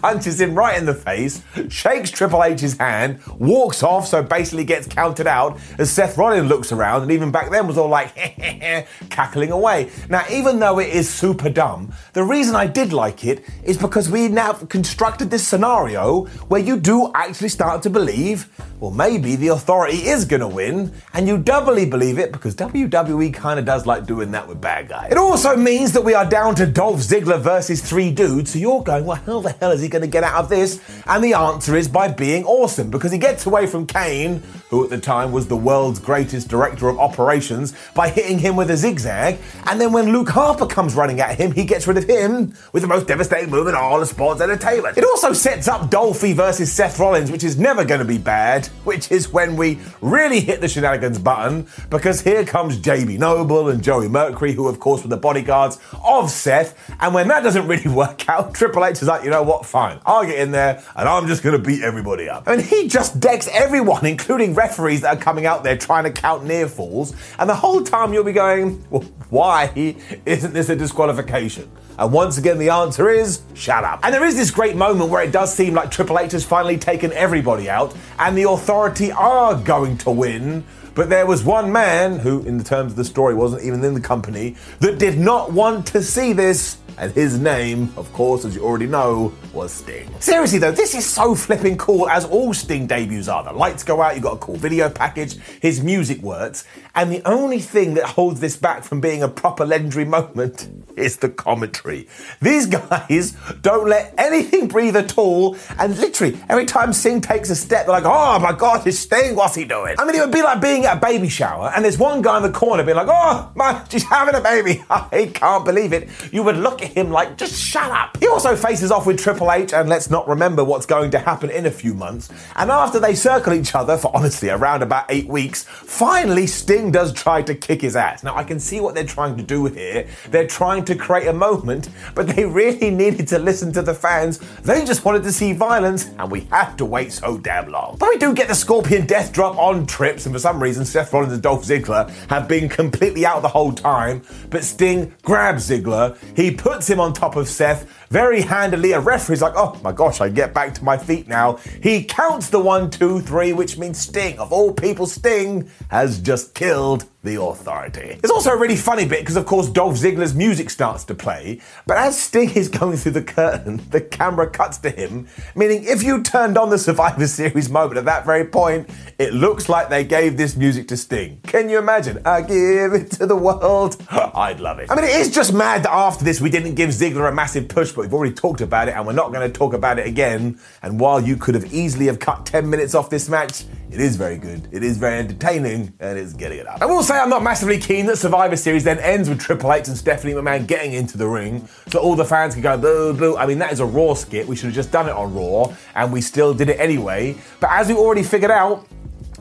punches 0.00 0.40
him 0.40 0.54
right 0.54 0.76
in 0.78 0.86
the 0.86 0.94
face, 0.94 1.42
shakes 1.68 2.10
Triple 2.10 2.42
H's 2.44 2.76
hand, 2.76 3.20
walks 3.38 3.82
off, 3.82 4.06
so 4.06 4.22
basically 4.22 4.64
gets 4.64 4.86
counted 4.86 5.26
out 5.26 5.58
as 5.78 5.90
Seth 5.90 6.16
Rollins 6.16 6.48
looks 6.48 6.72
around 6.72 7.02
and 7.02 7.12
even 7.12 7.30
back 7.30 7.50
then 7.50 7.66
was 7.66 7.78
all 7.78 7.88
like, 7.88 8.14
cackling 9.10 9.50
away. 9.52 9.90
Now, 10.08 10.24
even 10.30 10.58
though 10.58 10.78
it 10.78 10.88
is 10.88 11.08
super 11.08 11.50
dumb, 11.50 11.92
the 12.12 12.24
reason 12.24 12.56
I 12.56 12.66
did 12.66 12.92
like 12.92 13.24
it 13.24 13.44
is 13.62 13.76
because 13.76 14.10
we 14.10 14.28
now 14.28 14.52
constructed 14.52 15.30
this 15.30 15.46
scenario 15.46 16.24
where 16.48 16.60
you 16.60 16.78
do 16.78 17.10
actually 17.14 17.48
start 17.50 17.82
to 17.82 17.90
believe, 17.90 18.48
well, 18.80 18.90
maybe 18.90 19.36
the 19.36 19.48
authority 19.48 20.08
is 20.08 20.24
going 20.24 20.40
to 20.40 20.48
win, 20.48 20.92
and 21.12 21.26
you 21.26 21.38
doubly 21.38 21.84
believe 21.86 22.18
it 22.18 22.32
because 22.32 22.54
WWE 22.54 23.32
kind 23.34 23.58
of 23.58 23.64
does 23.64 23.86
like 23.86 24.06
doing 24.06 24.30
that 24.32 24.46
with 24.46 24.60
bad 24.60 24.87
guys. 24.88 25.12
It 25.12 25.18
also 25.18 25.54
means 25.54 25.92
that 25.92 26.02
we 26.02 26.14
are 26.14 26.24
down 26.24 26.54
to 26.56 26.66
Dolph 26.66 27.00
Ziggler 27.00 27.40
versus 27.40 27.82
three 27.82 28.10
dudes, 28.10 28.52
so 28.52 28.58
you're 28.58 28.82
going, 28.82 29.04
well, 29.04 29.20
how 29.24 29.40
the 29.40 29.52
hell 29.52 29.70
is 29.70 29.82
he 29.82 29.88
going 29.88 30.02
to 30.02 30.08
get 30.08 30.24
out 30.24 30.42
of 30.42 30.48
this? 30.48 30.80
And 31.06 31.22
the 31.22 31.34
answer 31.34 31.76
is 31.76 31.88
by 31.88 32.08
being 32.08 32.44
awesome 32.44 32.90
because 32.90 33.12
he 33.12 33.18
gets 33.18 33.44
away 33.46 33.66
from 33.66 33.86
Kane, 33.86 34.42
who 34.70 34.84
at 34.84 34.90
the 34.90 34.98
time 34.98 35.32
was 35.32 35.48
the 35.48 35.56
world's 35.56 35.98
greatest 35.98 36.48
director 36.48 36.88
of 36.88 36.98
operations, 36.98 37.74
by 37.94 38.08
hitting 38.08 38.38
him 38.38 38.56
with 38.56 38.70
a 38.70 38.76
zigzag. 38.76 39.38
And 39.66 39.80
then 39.80 39.92
when 39.92 40.12
Luke 40.12 40.28
Harper 40.28 40.66
comes 40.66 40.94
running 40.94 41.20
at 41.20 41.38
him, 41.38 41.52
he 41.52 41.64
gets 41.64 41.86
rid 41.86 41.96
of 41.96 42.04
him 42.04 42.54
with 42.72 42.82
the 42.82 42.88
most 42.88 43.06
devastating 43.06 43.50
move 43.50 43.66
in 43.66 43.74
all 43.74 44.00
of 44.00 44.08
sports 44.08 44.40
entertainment. 44.40 44.98
It 44.98 45.04
also 45.04 45.32
sets 45.32 45.68
up 45.68 45.90
Dolphy 45.90 46.34
versus 46.34 46.72
Seth 46.72 46.98
Rollins, 46.98 47.30
which 47.30 47.44
is 47.44 47.58
never 47.58 47.84
going 47.84 48.00
to 48.00 48.04
be 48.06 48.18
bad, 48.18 48.66
which 48.84 49.10
is 49.10 49.32
when 49.32 49.56
we 49.56 49.78
really 50.00 50.40
hit 50.40 50.60
the 50.60 50.68
shenanigans 50.68 51.18
button 51.18 51.66
because 51.90 52.20
here 52.20 52.44
comes 52.44 52.78
Jamie 52.78 53.18
Noble 53.18 53.68
and 53.68 53.82
Joey 53.82 54.08
Mercury, 54.08 54.52
who 54.52 54.68
of 54.68 54.80
course 54.80 55.02
were 55.02 55.08
the 55.08 55.16
bodyguards 55.16 55.78
of 56.04 56.30
Seth. 56.30 56.78
And 57.00 57.14
when 57.14 57.28
that 57.28 57.42
doesn't 57.42 57.66
really 57.66 57.88
work 57.94 58.28
out, 58.28 58.54
Triple 58.54 58.84
H 58.84 59.02
is 59.02 59.08
like, 59.08 59.24
you 59.24 59.30
know 59.30 59.42
what, 59.42 59.66
fine, 59.66 60.00
I'll 60.06 60.26
get 60.26 60.38
in 60.38 60.50
there 60.50 60.82
and 60.96 61.08
I'm 61.08 61.26
just 61.26 61.42
going 61.42 61.56
to 61.56 61.62
beat 61.62 61.82
everybody 61.82 62.28
up. 62.28 62.46
And 62.46 62.60
he 62.60 62.88
just 62.88 63.20
decks 63.20 63.48
everyone, 63.52 64.04
including 64.18 64.54
referees 64.58 65.02
that 65.02 65.16
are 65.16 65.20
coming 65.20 65.46
out 65.46 65.62
there 65.62 65.76
trying 65.76 66.04
to 66.04 66.10
count 66.10 66.44
near 66.44 66.68
falls. 66.68 67.14
And 67.38 67.48
the 67.48 67.54
whole 67.54 67.82
time 67.82 68.12
you'll 68.12 68.24
be 68.24 68.32
going, 68.32 68.84
well, 68.90 69.04
why 69.30 69.94
isn't 70.26 70.52
this 70.52 70.68
a 70.68 70.76
disqualification? 70.76 71.70
And 71.96 72.12
once 72.12 72.38
again, 72.38 72.58
the 72.58 72.68
answer 72.68 73.08
is 73.08 73.42
shut 73.54 73.84
up. 73.84 74.00
And 74.02 74.12
there 74.12 74.24
is 74.24 74.36
this 74.36 74.50
great 74.50 74.76
moment 74.76 75.10
where 75.10 75.22
it 75.22 75.32
does 75.32 75.54
seem 75.54 75.74
like 75.74 75.90
Triple 75.90 76.18
H 76.18 76.32
has 76.32 76.44
finally 76.44 76.78
taken 76.78 77.12
everybody 77.12 77.70
out, 77.70 77.94
and 78.18 78.36
the 78.36 78.48
authority 78.48 79.10
are 79.12 79.54
going 79.54 79.96
to 79.98 80.10
win. 80.10 80.64
But 80.98 81.10
there 81.10 81.26
was 81.26 81.44
one 81.44 81.70
man 81.70 82.18
who, 82.18 82.42
in 82.42 82.58
the 82.58 82.64
terms 82.64 82.90
of 82.90 82.96
the 82.96 83.04
story, 83.04 83.32
wasn't 83.32 83.62
even 83.62 83.84
in 83.84 83.94
the 83.94 84.00
company 84.00 84.56
that 84.80 84.98
did 84.98 85.16
not 85.16 85.52
want 85.52 85.86
to 85.92 86.02
see 86.02 86.32
this 86.32 86.78
and 86.98 87.12
his 87.12 87.38
name, 87.38 87.92
of 87.96 88.12
course, 88.12 88.44
as 88.44 88.54
you 88.56 88.64
already 88.64 88.86
know, 88.86 89.32
was 89.52 89.72
Sting. 89.72 90.08
Seriously 90.20 90.58
though, 90.58 90.72
this 90.72 90.94
is 90.94 91.06
so 91.06 91.34
flipping 91.34 91.76
cool, 91.78 92.08
as 92.08 92.24
all 92.24 92.52
Sting 92.52 92.86
debuts 92.86 93.28
are. 93.28 93.44
The 93.44 93.52
lights 93.52 93.84
go 93.84 94.02
out, 94.02 94.14
you've 94.14 94.24
got 94.24 94.34
a 94.34 94.38
cool 94.38 94.56
video 94.56 94.90
package, 94.90 95.36
his 95.60 95.82
music 95.82 96.20
works, 96.20 96.64
and 96.94 97.10
the 97.12 97.22
only 97.24 97.60
thing 97.60 97.94
that 97.94 98.04
holds 98.04 98.40
this 98.40 98.56
back 98.56 98.82
from 98.82 99.00
being 99.00 99.22
a 99.22 99.28
proper 99.28 99.64
legendary 99.64 100.04
moment 100.04 100.68
is 100.96 101.18
the 101.18 101.28
commentary. 101.28 102.08
These 102.42 102.66
guys 102.66 103.36
don't 103.62 103.88
let 103.88 104.14
anything 104.18 104.66
breathe 104.66 104.96
at 104.96 105.16
all, 105.16 105.56
and 105.78 105.96
literally, 105.98 106.38
every 106.48 106.66
time 106.66 106.92
Sting 106.92 107.20
takes 107.20 107.50
a 107.50 107.56
step, 107.56 107.86
they're 107.86 107.94
like, 107.94 108.04
oh 108.04 108.38
my 108.40 108.52
god, 108.52 108.86
it's 108.86 108.98
Sting, 108.98 109.36
what's 109.36 109.54
he 109.54 109.64
doing? 109.64 109.94
I 109.98 110.04
mean, 110.04 110.16
it 110.16 110.20
would 110.20 110.32
be 110.32 110.42
like 110.42 110.60
being 110.60 110.84
a 110.88 110.96
baby 110.96 111.28
shower, 111.28 111.72
and 111.74 111.84
there's 111.84 111.98
one 111.98 112.22
guy 112.22 112.36
in 112.38 112.42
the 112.42 112.50
corner 112.50 112.82
being 112.82 112.96
like, 112.96 113.08
oh, 113.10 113.50
man, 113.54 113.84
she's 113.88 114.04
having 114.04 114.34
a 114.34 114.40
baby. 114.40 114.82
I 114.90 115.30
can't 115.34 115.64
believe 115.64 115.92
it. 115.92 116.08
You 116.32 116.42
would 116.42 116.56
look 116.56 116.82
at 116.82 116.92
him 116.92 117.10
like, 117.10 117.36
just 117.36 117.54
shut 117.60 117.90
up. 117.90 118.16
He 118.18 118.26
also 118.28 118.56
faces 118.56 118.90
off 118.90 119.06
with 119.06 119.18
Triple 119.18 119.52
H, 119.52 119.72
and 119.72 119.88
let's 119.88 120.10
not 120.10 120.28
remember 120.28 120.64
what's 120.64 120.86
going 120.86 121.10
to 121.12 121.18
happen 121.18 121.50
in 121.50 121.66
a 121.66 121.70
few 121.70 121.94
months. 121.94 122.30
And 122.56 122.70
after 122.70 122.98
they 122.98 123.14
circle 123.14 123.52
each 123.52 123.74
other 123.74 123.96
for 123.96 124.14
honestly 124.14 124.50
around 124.50 124.82
about 124.82 125.06
eight 125.08 125.28
weeks, 125.28 125.64
finally 125.64 126.46
Sting 126.46 126.90
does 126.90 127.12
try 127.12 127.42
to 127.42 127.54
kick 127.54 127.82
his 127.82 127.96
ass. 127.96 128.22
Now 128.22 128.36
I 128.36 128.44
can 128.44 128.60
see 128.60 128.80
what 128.80 128.94
they're 128.94 129.04
trying 129.04 129.36
to 129.36 129.42
do 129.42 129.66
here. 129.66 130.06
They're 130.30 130.46
trying 130.46 130.84
to 130.86 130.94
create 130.94 131.28
a 131.28 131.32
moment, 131.32 131.88
but 132.14 132.28
they 132.28 132.44
really 132.44 132.90
needed 132.90 133.28
to 133.28 133.38
listen 133.38 133.72
to 133.72 133.82
the 133.82 133.94
fans. 133.94 134.38
They 134.62 134.84
just 134.84 135.04
wanted 135.04 135.22
to 135.24 135.32
see 135.32 135.52
violence, 135.52 136.10
and 136.18 136.30
we 136.30 136.42
had 136.50 136.76
to 136.78 136.84
wait 136.84 137.12
so 137.12 137.38
damn 137.38 137.70
long. 137.70 137.96
But 137.98 138.10
we 138.10 138.18
do 138.18 138.34
get 138.34 138.48
the 138.48 138.54
Scorpion 138.54 139.06
death 139.06 139.32
drop 139.32 139.56
on 139.56 139.86
trips, 139.86 140.26
and 140.26 140.34
for 140.34 140.38
some 140.38 140.62
reason, 140.62 140.67
Seth 140.76 141.12
Rollins 141.12 141.32
and 141.32 141.42
Dolph 141.42 141.64
Ziggler 141.64 142.10
have 142.28 142.48
been 142.48 142.68
completely 142.68 143.24
out 143.24 143.42
the 143.42 143.48
whole 143.48 143.72
time. 143.72 144.22
But 144.50 144.64
Sting 144.64 145.14
grabs 145.22 145.68
Ziggler, 145.68 146.16
he 146.36 146.50
puts 146.50 146.88
him 146.88 147.00
on 147.00 147.12
top 147.12 147.36
of 147.36 147.48
Seth 147.48 148.07
very 148.10 148.42
handily. 148.42 148.92
A 148.92 149.00
referee's 149.00 149.42
like, 149.42 149.54
oh 149.56 149.78
my 149.82 149.92
gosh, 149.92 150.20
I 150.20 150.28
get 150.28 150.54
back 150.54 150.74
to 150.74 150.84
my 150.84 150.96
feet 150.96 151.28
now. 151.28 151.56
He 151.82 152.04
counts 152.04 152.50
the 152.50 152.60
one, 152.60 152.90
two, 152.90 153.20
three, 153.20 153.52
which 153.52 153.78
means 153.78 153.98
Sting, 153.98 154.38
of 154.38 154.52
all 154.52 154.72
people, 154.72 155.06
Sting 155.06 155.70
has 155.90 156.20
just 156.20 156.54
killed 156.54 157.06
the 157.24 157.40
authority. 157.40 158.18
It's 158.22 158.30
also 158.30 158.50
a 158.50 158.56
really 158.56 158.76
funny 158.76 159.04
bit 159.04 159.20
because, 159.20 159.36
of 159.36 159.44
course, 159.44 159.68
Dolph 159.68 159.96
Ziggler's 159.96 160.34
music 160.34 160.70
starts 160.70 161.04
to 161.04 161.14
play, 161.14 161.60
but 161.86 161.96
as 161.96 162.18
Sting 162.18 162.50
is 162.50 162.68
going 162.68 162.96
through 162.96 163.12
the 163.12 163.22
curtain, 163.22 163.82
the 163.90 164.00
camera 164.00 164.48
cuts 164.48 164.78
to 164.78 164.90
him, 164.90 165.26
meaning 165.56 165.84
if 165.84 166.02
you 166.02 166.22
turned 166.22 166.56
on 166.56 166.70
the 166.70 166.78
Survivor 166.78 167.26
Series 167.26 167.68
moment 167.68 167.98
at 167.98 168.04
that 168.04 168.24
very 168.24 168.44
point, 168.44 168.88
it 169.18 169.34
looks 169.34 169.68
like 169.68 169.88
they 169.88 170.04
gave 170.04 170.36
this 170.36 170.56
music 170.56 170.86
to 170.88 170.96
Sting. 170.96 171.40
Can 171.42 171.68
you 171.68 171.78
imagine? 171.78 172.22
I 172.24 172.40
give 172.40 172.94
it 172.94 173.10
to 173.12 173.26
the 173.26 173.36
world. 173.36 174.00
I'd 174.10 174.60
love 174.60 174.78
it. 174.78 174.90
I 174.90 174.94
mean, 174.94 175.04
it 175.04 175.16
is 175.16 175.30
just 175.34 175.52
mad 175.52 175.82
that 175.82 175.92
after 175.92 176.24
this 176.24 176.40
we 176.40 176.50
didn't 176.50 176.76
give 176.76 176.90
Ziggler 176.90 177.28
a 177.28 177.34
massive 177.34 177.68
push, 177.68 177.92
but 177.98 178.04
we've 178.04 178.14
already 178.14 178.32
talked 178.32 178.60
about 178.60 178.86
it 178.86 178.94
and 178.94 179.04
we're 179.04 179.12
not 179.12 179.32
going 179.32 179.50
to 179.50 179.52
talk 179.52 179.74
about 179.74 179.98
it 179.98 180.06
again. 180.06 180.56
And 180.82 181.00
while 181.00 181.20
you 181.20 181.36
could 181.36 181.56
have 181.56 181.74
easily 181.74 182.06
have 182.06 182.20
cut 182.20 182.46
10 182.46 182.70
minutes 182.70 182.94
off 182.94 183.10
this 183.10 183.28
match, 183.28 183.64
it 183.90 184.00
is 184.00 184.14
very 184.14 184.36
good. 184.36 184.68
It 184.70 184.84
is 184.84 184.98
very 184.98 185.18
entertaining, 185.18 185.94
and 185.98 186.18
it's 186.18 186.34
getting 186.34 186.58
it 186.58 186.68
up. 186.68 186.80
I 186.80 186.86
will 186.86 187.02
say 187.02 187.18
I'm 187.18 187.30
not 187.30 187.42
massively 187.42 187.78
keen 187.78 188.06
that 188.06 188.18
Survivor 188.18 188.54
Series 188.54 188.84
then 188.84 188.98
ends 188.98 189.28
with 189.28 189.40
Triple 189.40 189.72
H 189.72 189.88
and 189.88 189.96
Stephanie 189.96 190.34
McMahon 190.34 190.66
getting 190.66 190.92
into 190.92 191.16
the 191.16 191.26
ring, 191.26 191.66
so 191.88 191.98
all 191.98 192.14
the 192.14 192.24
fans 192.24 192.54
can 192.54 192.62
go 192.62 192.76
boo 192.76 193.14
boo. 193.14 193.36
I 193.36 193.46
mean, 193.46 193.58
that 193.58 193.72
is 193.72 193.80
a 193.80 193.86
Raw 193.86 194.14
skit. 194.14 194.46
We 194.46 194.56
should 194.56 194.66
have 194.66 194.74
just 194.74 194.92
done 194.92 195.08
it 195.08 195.12
on 195.12 195.34
Raw, 195.34 195.74
and 195.94 196.12
we 196.12 196.20
still 196.20 196.52
did 196.52 196.68
it 196.68 196.78
anyway. 196.78 197.34
But 197.60 197.70
as 197.72 197.88
we 197.88 197.94
already 197.94 198.22
figured 198.22 198.50
out, 198.50 198.86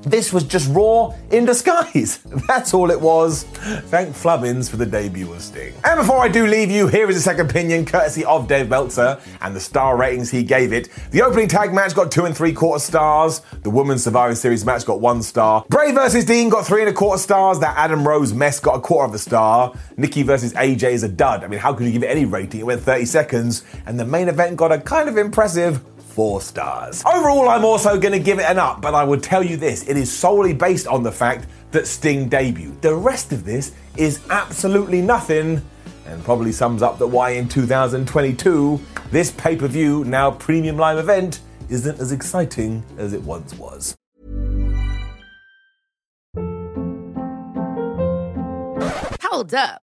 this 0.10 0.32
was 0.34 0.43
just 0.43 0.70
Raw 0.74 1.13
in 1.32 1.46
disguise. 1.46 2.17
That's 2.48 2.74
all 2.74 2.91
it 2.91 3.00
was. 3.00 3.43
Thank 3.43 4.15
Flubbins 4.15 4.70
for 4.70 4.78
the 4.78 4.86
debut 4.86 5.32
of 5.32 5.41
Sting. 5.41 5.74
And 5.84 6.00
before 6.00 6.20
I 6.20 6.28
do 6.28 6.48
leave 6.48 6.72
you, 6.72 6.88
here 6.88 7.10
is 7.10 7.17
a 7.17 7.22
second 7.22 7.50
opinion 7.50 7.86
courtesy 7.86 8.26
of 8.26 8.48
Dave 8.48 8.70
Meltzer 8.70 9.20
and 9.41 9.56
the 9.56 9.60
star 9.60 9.98
ratings 9.98 10.30
he 10.30 10.43
gave 10.43 10.74
it. 10.74 10.89
The 11.12 11.22
opening 11.22 11.48
tag 11.48 11.74
match 11.74 11.96
got 11.96 12.12
two 12.12 12.26
and 12.26 12.36
three 12.36 12.54
quarter 12.54 12.80
stars. 12.80 13.41
The 13.63 13.70
Women's 13.70 14.04
Survivor 14.04 14.36
Series 14.36 14.65
match 14.65 14.86
got 14.86 15.00
one 15.00 15.22
star. 15.22 15.65
Bray 15.70 15.91
versus 15.91 16.26
Dean 16.26 16.50
got 16.50 16.65
three 16.65 16.82
and 16.82 16.89
a 16.89 16.93
quarter 16.93 17.22
stars. 17.22 17.60
That 17.60 17.78
Adam 17.78 18.08
Rose 18.08 18.34
mess 18.34 18.60
got 18.60 18.76
a 18.76 18.82
quarter 18.82 19.10
of 19.10 19.13
a 19.13 19.20
star. 19.20 19.74
Nikki 19.98 20.24
versus 20.24 20.54
AJ 20.54 20.91
is 20.91 21.04
a 21.04 21.10
dud. 21.10 21.43
I 21.43 21.48
mean, 21.48 21.60
how 21.60 21.74
could 21.74 21.86
you 21.86 21.91
give 21.91 22.04
it 22.04 22.08
any 22.08 22.26
rating? 22.26 22.62
It 22.62 22.65
went 22.65 22.82
30 22.82 23.06
seconds. 23.06 23.63
And 23.86 24.00
the 24.00 24.06
main 24.06 24.30
event 24.30 24.58
got 24.58 24.72
a 24.72 24.80
kind 24.80 25.10
of 25.10 25.17
impressive 25.17 25.82
four 26.17 26.41
stars. 26.41 27.03
Overall, 27.06 27.47
I'm 27.47 27.63
also 27.63 27.99
going 27.99 28.12
to 28.12 28.19
give 28.19 28.39
it 28.39 28.49
an 28.49 28.58
up, 28.58 28.82
but 28.82 28.95
I 28.95 29.03
would 29.03 29.21
tell 29.21 29.43
you 29.43 29.56
this 29.56 29.88
it 29.88 29.95
is 29.97 30.12
solely 30.12 30.51
based 30.51 30.88
on 30.88 31.03
the 31.03 31.12
fact 31.12 31.45
that 31.69 31.86
Sting 31.86 32.27
debuted. 32.27 32.82
The 32.82 32.95
rest 32.95 33.32
of 33.32 33.45
this 33.45 33.73
is 33.97 34.19
absolutely 34.32 34.99
nothing, 34.99 35.62
and 36.08 36.23
probably 36.23 36.51
sums 36.51 36.82
up 36.82 36.97
that 36.97 37.06
why 37.06 37.30
in 37.34 37.47
2022, 37.47 38.82
this 39.12 39.30
pay 39.30 39.56
per 39.56 39.67
view, 39.67 40.06
now 40.06 40.32
premium 40.32 40.75
live 40.75 40.97
event, 40.97 41.41
isn't 41.69 41.99
as 41.99 42.12
exciting 42.12 42.84
as 42.97 43.13
it 43.13 43.21
once 43.21 43.53
was. 43.53 43.95
Hold 49.21 49.53
up. 49.53 49.84